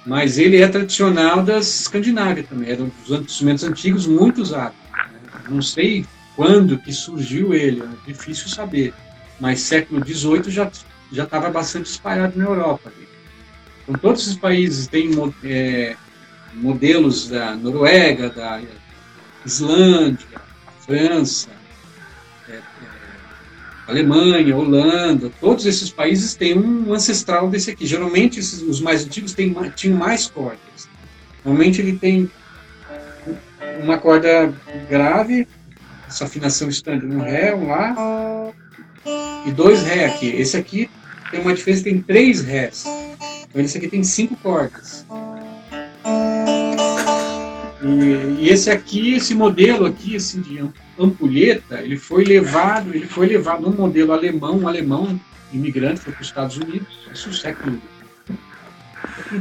[0.05, 4.73] Mas ele é tradicional das Escandinávia também, era um dos instrumentos antigos muito usado.
[4.91, 5.19] Né?
[5.49, 6.05] Não sei
[6.35, 8.93] quando que surgiu ele, é difícil saber,
[9.39, 10.71] mas século XVIII já
[11.11, 12.91] já estava bastante espalhado na Europa.
[13.89, 15.09] Então, todos esses países têm
[15.43, 15.95] é,
[16.53, 18.61] modelos da Noruega, da
[19.43, 20.27] Islândia,
[20.85, 21.49] França,
[22.47, 22.61] é, é,
[23.87, 27.87] Alemanha, Holanda, todos esses países têm um ancestral desse aqui.
[27.87, 30.87] Geralmente, esses, os mais antigos têm, tinham mais cordas.
[31.43, 32.29] Normalmente, ele tem
[33.81, 34.53] uma corda
[34.87, 35.47] grave,
[36.07, 38.53] essa afinação estando um Ré, um Lá,
[39.47, 40.27] e dois Ré aqui.
[40.27, 40.87] Esse aqui
[41.31, 42.85] tem uma diferença, tem três Rés.
[43.49, 45.05] Então esse aqui tem cinco cordas.
[47.81, 50.63] E, e, esse aqui, esse modelo aqui, assim, de
[50.99, 55.19] ampulheta, ele foi levado, ele foi levado um modelo alemão, um alemão
[55.51, 57.81] imigrante, foi para os Estados Unidos, isso no século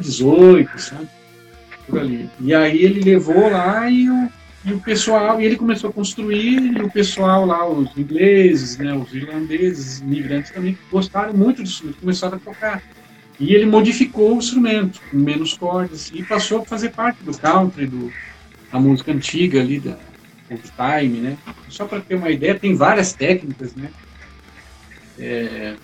[0.03, 1.09] XVIII, sabe?
[1.89, 2.29] por ali.
[2.41, 4.29] E aí ele levou lá e o,
[4.65, 8.95] e o pessoal, e ele começou a construir, e o pessoal lá, os ingleses, né,
[8.95, 12.83] os irlandeses, imigrantes também, gostaram muito disso, começaram a tocar.
[13.41, 17.87] E ele modificou o instrumento, com menos cordas, e passou a fazer parte do country,
[17.87, 18.13] do,
[18.73, 19.97] da música antiga ali, da
[20.51, 21.39] old time, né?
[21.69, 23.91] Só para ter uma ideia, tem várias técnicas, né?
[25.19, 25.75] É,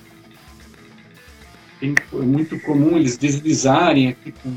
[1.79, 4.53] tem, é muito comum eles deslizarem aqui com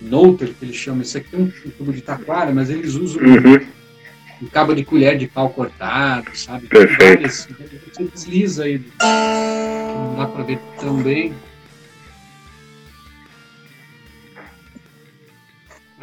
[0.00, 1.02] Nouter, que eles chamam.
[1.02, 3.54] Isso aqui é um, tubo de taquara, mas eles usam uhum.
[3.54, 6.66] um, um, cabo de colher de pau cortado, sabe?
[6.66, 7.28] Perfeito.
[7.28, 8.82] Você desliza aí.
[9.00, 11.32] Não dá para ver tão bem.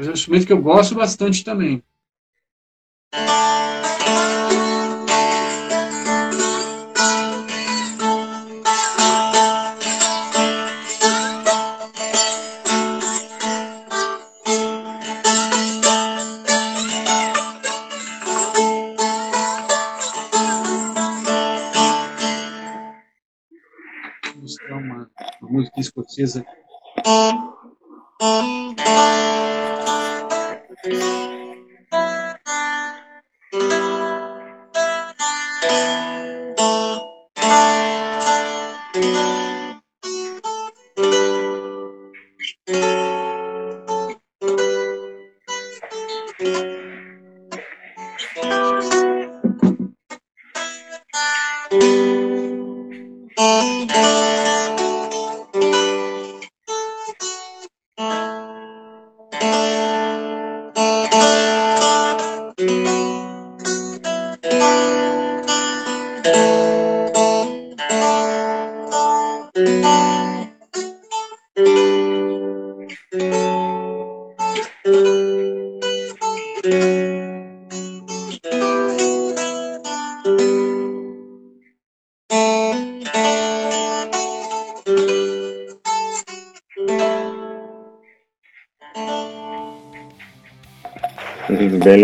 [0.01, 1.83] Mas é um instrumento que eu gosto bastante também.
[25.77, 26.43] escocesa.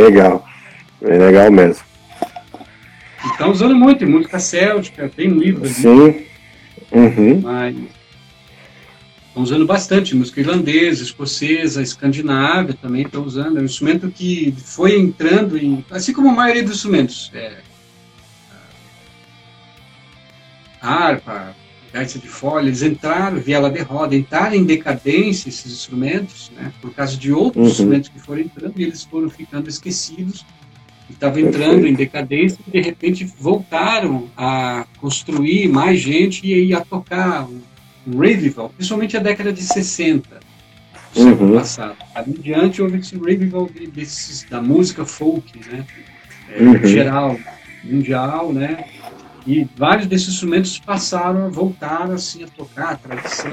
[0.08, 0.46] Legal.
[1.02, 1.84] Bem legal mesmo.
[3.26, 5.74] Estão usando muito em música céltica, tem um livro ali.
[5.74, 6.26] Sim.
[6.92, 7.42] Uhum.
[7.42, 7.76] Mas
[9.28, 13.58] estão usando bastante música irlandesa, escocesa, escandinava também estão usando.
[13.58, 15.86] É um instrumento que foi entrando em.
[15.92, 17.32] Assim como a maioria dos instrumentos.
[17.34, 17.58] É,
[20.82, 21.56] harpa,
[21.98, 26.94] gaita de folha, eles entraram, viela de roda, entraram em decadência esses instrumentos, né, por
[26.94, 27.70] causa de outros uhum.
[27.72, 30.46] instrumentos que foram entrando e eles foram ficando esquecidos,
[31.10, 37.46] estavam entrando em decadência e de repente voltaram a construir mais gente e a tocar
[37.46, 37.62] um,
[38.06, 40.40] um revival, principalmente a década de 60
[41.14, 41.30] do uhum.
[41.30, 41.96] século passado.
[42.14, 45.86] Ali em diante houve esse revival de, desses, da música folk, né,
[46.50, 46.86] é, uhum.
[46.86, 47.40] geral,
[47.84, 48.86] mundial, né,
[49.48, 53.50] e vários desses instrumentos passaram a voltar assim, a tocar, a tradição.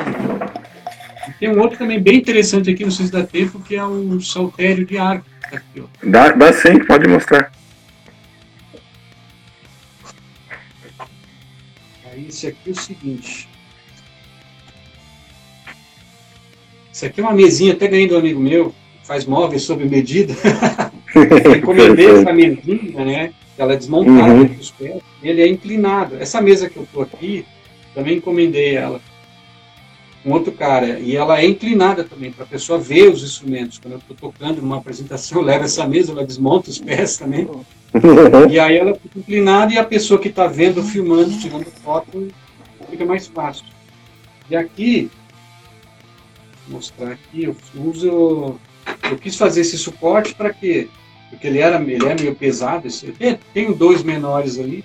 [1.28, 3.84] E tem um outro também bem interessante aqui, não sei se dá tempo, que é
[3.84, 5.24] o saltério de arco.
[5.40, 7.52] Tá aqui, dá, dá sim, pode mostrar.
[12.10, 13.48] Aí esse aqui é o seguinte.
[16.92, 20.34] Isso aqui é uma mesinha, até ganhei do amigo meu, faz móveis sob medida.
[21.56, 23.32] Encomendei essa mesinha, né?
[23.56, 24.56] Ela é desmontada uhum.
[24.58, 26.16] os pés, ele é inclinado.
[26.16, 27.44] Essa mesa que eu estou aqui,
[27.94, 29.00] também encomendei ela
[30.24, 33.78] um outro cara, e ela é inclinada também, para a pessoa ver os instrumentos.
[33.78, 37.46] Quando eu estou tocando numa apresentação, eu levo essa mesa, ela desmonta os pés também.
[38.50, 42.28] e aí ela fica inclinada e a pessoa que está vendo, filmando, tirando foto,
[42.90, 43.66] fica mais fácil.
[44.48, 45.10] E aqui,
[46.66, 48.56] vou mostrar aqui, eu uso.
[49.10, 50.88] Eu quis fazer esse suporte para quê?
[51.34, 52.86] Porque ele era ele é meio pesado.
[52.86, 53.12] Esse,
[53.52, 54.82] tenho dois menores ali,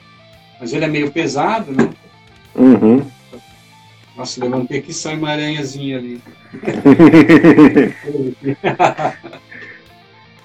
[0.59, 1.89] mas ele é meio pesado, né?
[2.55, 3.05] Uhum.
[4.17, 6.21] Nossa, levantei aqui sai uma aranhazinha ali.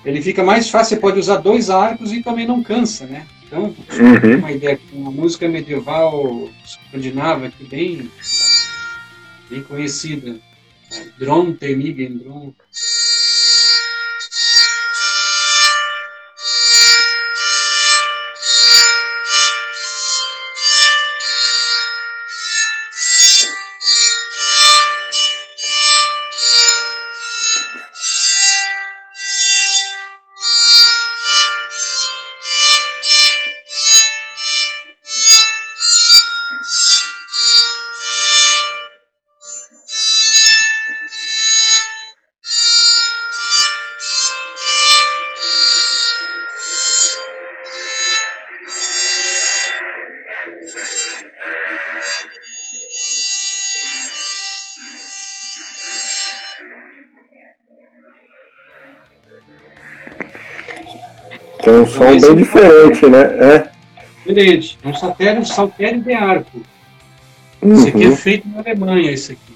[0.05, 3.27] ele fica mais fácil, você pode usar dois arcos e também não cansa, né?
[3.47, 4.39] Então, uhum.
[4.39, 8.09] uma ideia, uma música medieval escandinava bem,
[9.51, 10.37] bem conhecida.
[11.19, 12.53] Dron Temigen Dron.
[62.05, 63.23] Som bem é diferente, né?
[63.23, 63.71] É.
[64.27, 64.79] Diferente.
[64.83, 66.63] É um saltério, um saltério de arco.
[67.63, 67.75] Uhum.
[67.75, 69.55] Esse aqui é feito na Alemanha, esse aqui.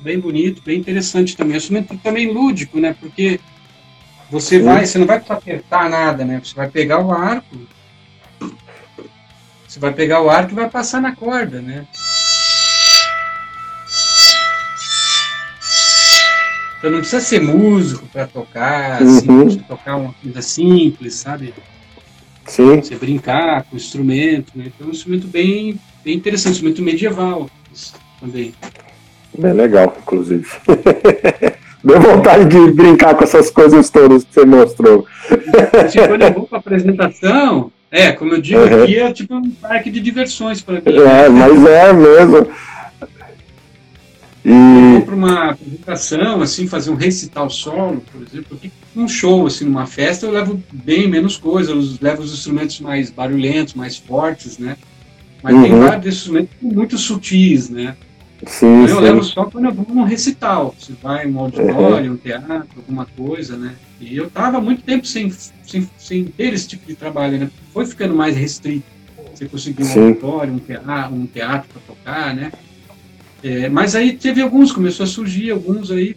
[0.00, 1.54] Bem bonito, bem interessante também.
[1.54, 2.94] É instrumento também lúdico, né?
[3.00, 3.40] Porque
[4.30, 6.40] você vai, você não vai apertar nada, né?
[6.44, 7.56] Você vai pegar o arco,
[9.66, 11.86] você vai pegar o arco e vai passar na corda, né?
[16.84, 19.46] Então não precisa ser músico para tocar, uhum.
[19.46, 21.54] assim, tocar uma coisa simples, sabe?
[22.44, 22.82] Sim.
[22.82, 24.64] Você brincar com o instrumento, né?
[24.66, 27.48] Então é um instrumento bem, bem interessante, um instrumento medieval
[28.20, 28.54] também.
[29.38, 30.46] Bem legal, inclusive.
[31.82, 35.06] Deu vontade de brincar com essas coisas todas que você mostrou.
[35.90, 38.82] Tipo, quando eu vou para apresentação, é, como eu digo uhum.
[38.82, 40.82] aqui, é tipo um parque de diversões para mim.
[40.84, 42.46] É, mas é mesmo.
[44.44, 45.00] E...
[45.00, 48.60] Para uma apresentação, assim, fazer um recital solo, por exemplo,
[48.94, 53.10] um show, assim, numa festa, eu levo bem menos coisa, eu levo os instrumentos mais
[53.10, 54.76] barulhentos, mais fortes, né?
[55.42, 55.62] Mas uhum.
[55.62, 57.96] tem vários instrumentos muito sutis, né?
[58.46, 59.02] Sim, então, eu sim.
[59.02, 62.14] levo só quando eu vou num recital, se vai um auditório, uhum.
[62.14, 63.74] um teatro, alguma coisa, né?
[63.98, 67.50] E eu tava muito tempo sem, sem, sem ter esse tipo de trabalho, né?
[67.72, 68.84] Foi ficando mais restrito.
[69.34, 72.52] Você conseguir um auditório, um teatro, um teatro para tocar, né?
[73.44, 76.16] É, mas aí teve alguns, começou a surgir alguns aí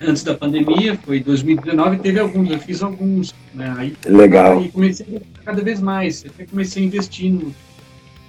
[0.00, 3.34] antes da pandemia, foi 2019, teve alguns, eu fiz alguns.
[3.54, 3.74] Né?
[3.76, 4.58] Aí, Legal.
[4.58, 7.54] Aí comecei a cada vez mais, até comecei a investir no,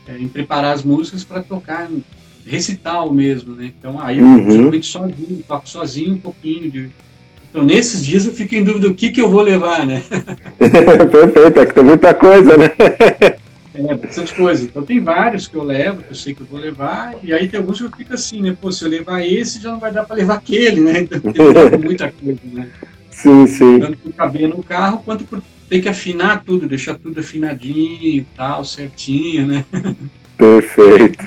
[0.06, 1.90] é, em preparar as músicas para tocar
[2.46, 3.72] recital mesmo, né?
[3.80, 4.52] Então aí eu uhum.
[4.52, 6.90] geralmente sozinho, toco sozinho um pouquinho de.
[7.50, 10.04] Então nesses dias eu fico em dúvida o que, que eu vou levar, né?
[10.58, 12.72] Perfeito, é que tem muita coisa, né?
[13.90, 14.64] é, bastante coisa.
[14.64, 17.48] Então tem vários que eu levo, que eu sei que eu vou levar, e aí
[17.48, 18.56] tem alguns que eu fico assim, né?
[18.60, 21.02] Pô, se eu levar esse, já não vai dar para levar aquele, né?
[21.02, 22.68] Então tem muita coisa, né?
[23.12, 23.80] Sim, sim.
[23.80, 28.26] Tanto por caber no carro, quanto por ter que afinar tudo, deixar tudo afinadinho e
[28.36, 29.66] tal, certinho, né?
[30.38, 31.24] Perfeito.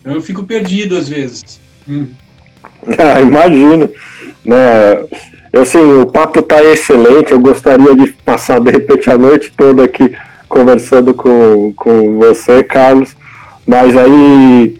[0.00, 1.60] Então eu fico perdido às vezes.
[1.88, 2.08] Hum.
[2.98, 3.90] Ah, imagino.
[4.44, 4.56] Né?
[5.52, 7.32] Assim, o papo está excelente.
[7.32, 10.14] Eu gostaria de passar de repente a noite toda aqui
[10.48, 13.16] conversando com, com você, Carlos.
[13.66, 14.78] Mas aí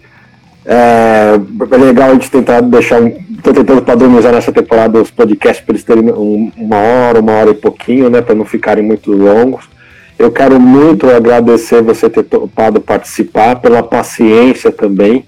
[0.65, 1.39] é,
[1.71, 3.01] é legal a gente tentar deixar.
[3.01, 7.55] Estou tentando padronizar nessa temporada os podcasts para eles terem uma hora, uma hora e
[7.55, 8.21] pouquinho, né?
[8.21, 9.65] Para não ficarem muito longos.
[10.17, 15.25] Eu quero muito agradecer você ter topado participar, pela paciência também,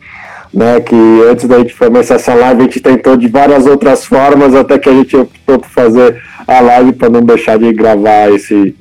[0.54, 0.82] né?
[0.82, 0.96] Que
[1.30, 4.90] antes da gente começar essa live, a gente tentou de várias outras formas, até que
[4.90, 8.76] a gente optou por fazer a live para não deixar de gravar esse,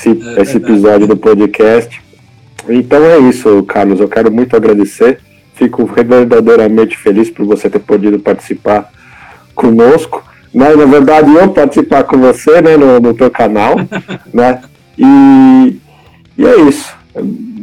[0.00, 2.02] esse, é esse episódio do podcast.
[2.68, 4.00] Então é isso, Carlos.
[4.00, 5.18] Eu quero muito agradecer.
[5.54, 8.90] Fico verdadeiramente feliz por você ter podido participar
[9.54, 10.24] conosco.
[10.52, 13.76] Mas, na verdade, eu participar com você né, no, no teu canal,
[14.32, 14.62] né?
[14.98, 15.76] E,
[16.38, 16.92] e é isso.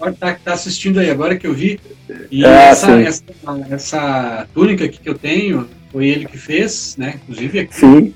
[0.00, 1.78] na tá, tá assistindo aí agora que eu vi.
[2.30, 3.22] E é, essa, essa,
[3.70, 7.14] essa, túnica aqui que eu tenho, foi ele que fez, né?
[7.22, 7.76] Inclusive aqui.
[7.76, 8.14] Sim.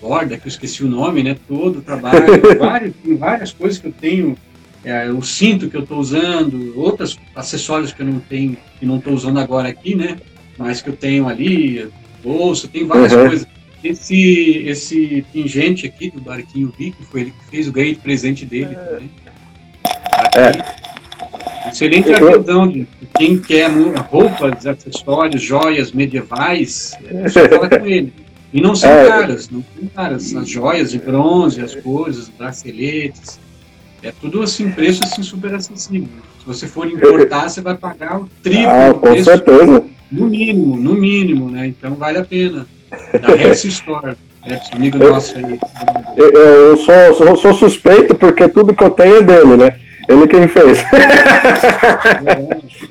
[0.00, 1.36] Borda, que eu esqueci o nome, né?
[1.46, 2.26] Todo o trabalho,
[2.58, 4.36] vários, tem várias coisas que eu tenho,
[4.84, 8.96] é, o cinto que eu estou usando, outros acessórios que eu não tenho, que não
[8.96, 10.16] estou usando agora aqui, né?
[10.56, 11.88] Mas que eu tenho ali,
[12.22, 13.28] bolsa, tem várias uhum.
[13.28, 13.46] coisas.
[13.84, 18.46] esse, esse pingente aqui do Barquinho Viking foi ele que fez o ganho de presente
[18.46, 19.10] dele também.
[20.34, 20.80] É.
[21.68, 22.86] Excelente artesão de
[23.16, 23.70] quem quer
[24.10, 28.12] roupas, acessórios, joias medievais, é só fala com ele.
[28.52, 29.06] E não são é.
[29.08, 30.34] caras, não são caras.
[30.34, 33.38] As joias de bronze, as coisas, braceletes,
[34.02, 36.08] é tudo assim, preço assim super acessível.
[36.40, 39.84] Se você for importar, você vai pagar o triplo ah, com preço, certeza.
[40.10, 41.66] No mínimo, no mínimo, né?
[41.66, 42.66] Então vale a pena.
[43.20, 44.16] Da Rex Store.
[44.42, 45.60] Rex, amigo nosso aí.
[46.16, 49.76] Eu, eu sou, sou, sou, suspeito porque tudo que eu tenho é dele, né?
[50.08, 50.78] Ele quem fez.
[50.78, 50.88] É.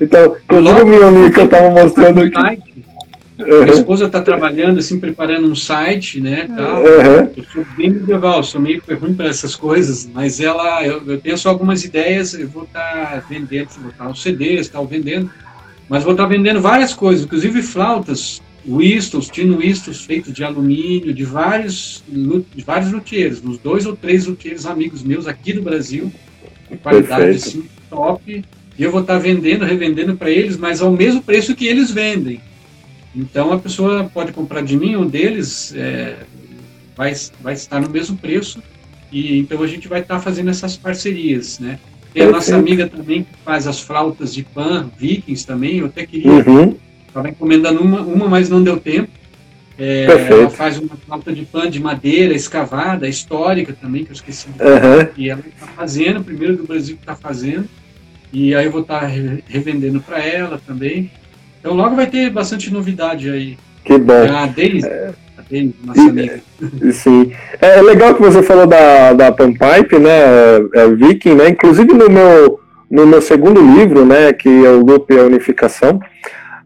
[0.00, 2.69] então, inclusive o meu que eu tava mostrando aqui.
[3.40, 3.64] Uhum.
[3.64, 6.82] Minha esposa está trabalhando, assim, preparando um site, né, tal.
[6.82, 7.30] Uhum.
[7.36, 11.38] Eu sou bem medieval, sou meio ruim para essas coisas, mas ela, eu, eu tenho
[11.38, 15.30] só algumas ideias, eu vou estar tá vendendo, vou estar tá os CDs, tal, vendendo,
[15.88, 21.14] mas vou estar tá vendendo várias coisas, inclusive flautas, whistles, tino whistles feitos de alumínio,
[21.14, 26.12] de vários, de vários luthiers, uns dois ou três luthiers amigos meus aqui do Brasil,
[26.82, 27.48] qualidade Perfeito.
[27.48, 28.44] assim, top,
[28.78, 31.90] e eu vou estar tá vendendo, revendendo para eles, mas ao mesmo preço que eles
[31.90, 32.40] vendem.
[33.14, 36.16] Então a pessoa pode comprar de mim, um deles é,
[36.96, 38.62] vai, vai estar no mesmo preço,
[39.10, 41.78] e então a gente vai estar fazendo essas parcerias, né?
[42.12, 46.04] Tem a nossa amiga também que faz as flautas de pan, Vikings também, eu até
[46.04, 46.76] queria, uhum.
[47.06, 49.10] estava encomendando uma, uma, mas não deu tempo.
[49.78, 54.48] É, ela faz uma flauta de pan de madeira escavada, histórica também, que eu esqueci
[54.48, 55.08] uhum.
[55.16, 57.66] e ela está fazendo, primeiro do Brasil que está fazendo,
[58.32, 59.10] e aí eu vou estar
[59.46, 61.10] revendendo para ela também.
[61.60, 63.58] Então logo vai ter bastante novidade aí.
[63.84, 64.12] Que bom.
[64.12, 65.12] É a Deise, é...
[65.38, 66.40] a nossa e, amiga.
[66.92, 67.32] Sim.
[67.60, 70.56] É, é legal que você falou da, da Panpipe, né?
[70.74, 71.50] É, Viking, né?
[71.50, 72.60] Inclusive no meu,
[72.90, 74.32] no meu segundo livro, né?
[74.32, 76.00] Que é o Loop e a Unificação,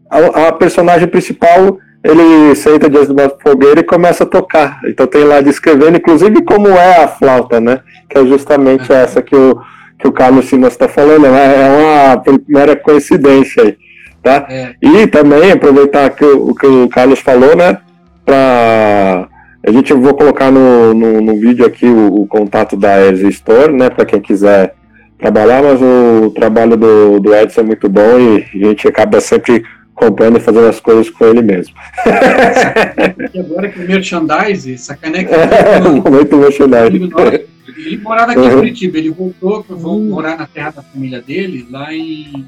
[0.09, 4.79] a, a personagem principal ele senta diante de uma fogueira e começa a tocar.
[4.85, 7.79] Então tem lá descrevendo, inclusive, como é a flauta, né?
[8.07, 9.01] Que é justamente é.
[9.01, 9.59] essa que o,
[9.97, 11.23] que o Carlos Simas está falando.
[11.23, 11.63] Né?
[11.63, 13.77] É uma primeira coincidência aí.
[14.25, 14.43] Tá?
[14.49, 14.73] É.
[14.81, 17.77] E também aproveitar que o que o Carlos falou, né?
[18.25, 19.27] Para
[19.63, 23.71] a gente vou colocar no, no, no vídeo aqui o, o, contato da Edge Store,
[23.71, 23.87] né?
[23.87, 24.73] Para quem quiser
[25.19, 29.63] trabalhar, mas o trabalho do, do Edson é muito bom e a gente acaba sempre
[29.93, 31.75] comprando e fazendo as coisas com ele mesmo.
[33.39, 35.35] agora que o merchandise, essa caneca.
[35.35, 35.79] É,
[36.09, 37.11] muito merchandise.
[37.77, 38.47] Ele morava aqui uhum.
[38.47, 40.09] em Curitiba, ele voltou, vou uhum.
[40.09, 42.43] morar na terra da família dele, lá em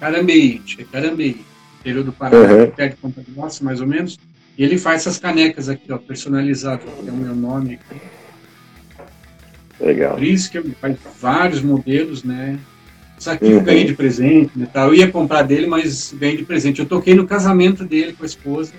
[0.00, 1.44] Carambeí, é Carambeí,
[1.80, 2.70] interior do Paraná, uhum.
[2.70, 4.18] perto de Ponta Grossa, mais ou menos.
[4.56, 8.00] E ele faz essas canecas aqui, ó, personalizadas, tem o meu nome aqui.
[9.78, 10.14] Legal.
[10.14, 12.58] Por isso que ele faz vários modelos, né?
[13.18, 13.52] Isso aqui uhum.
[13.52, 14.86] eu ganhei de presente, né, tá?
[14.86, 16.80] Eu ia comprar dele, mas ganhei de presente.
[16.80, 18.72] Eu toquei no casamento dele com a esposa,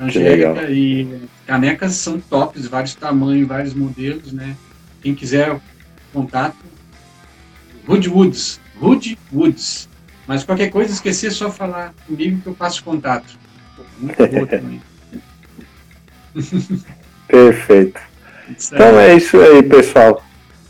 [0.00, 4.56] Angélica, e canecas são tops, vários tamanhos, vários modelos, né?
[5.02, 5.60] Quem quiser
[6.12, 6.56] contato,
[7.86, 9.88] Rude Woods, Rude Woods.
[10.28, 13.38] Mas qualquer coisa, esquecer, é só falar comigo que eu passo contato.
[13.98, 14.82] Muito boa também.
[17.26, 17.98] Perfeito.
[18.50, 20.22] Então é isso aí, pessoal.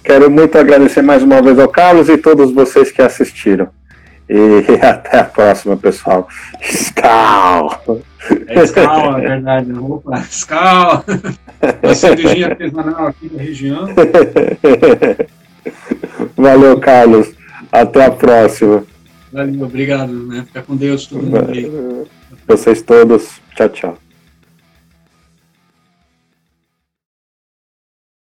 [0.05, 3.69] Quero muito agradecer mais uma vez ao Carlos e todos vocês que assistiram.
[4.29, 6.29] E até a próxima, pessoal.
[6.63, 7.83] Scal!
[8.47, 9.73] É Scal, é verdade.
[9.73, 11.05] Opa, Scal!
[11.83, 13.87] Uma cervejinha artesanal aqui da região.
[16.37, 17.33] Valeu, Carlos.
[17.73, 18.85] Até a próxima.
[19.33, 20.45] Valeu, obrigado, né?
[20.47, 21.71] Fica com Deus, todo mundo aí.
[22.47, 23.41] Vocês todos.
[23.55, 24.08] Tchau, tchau.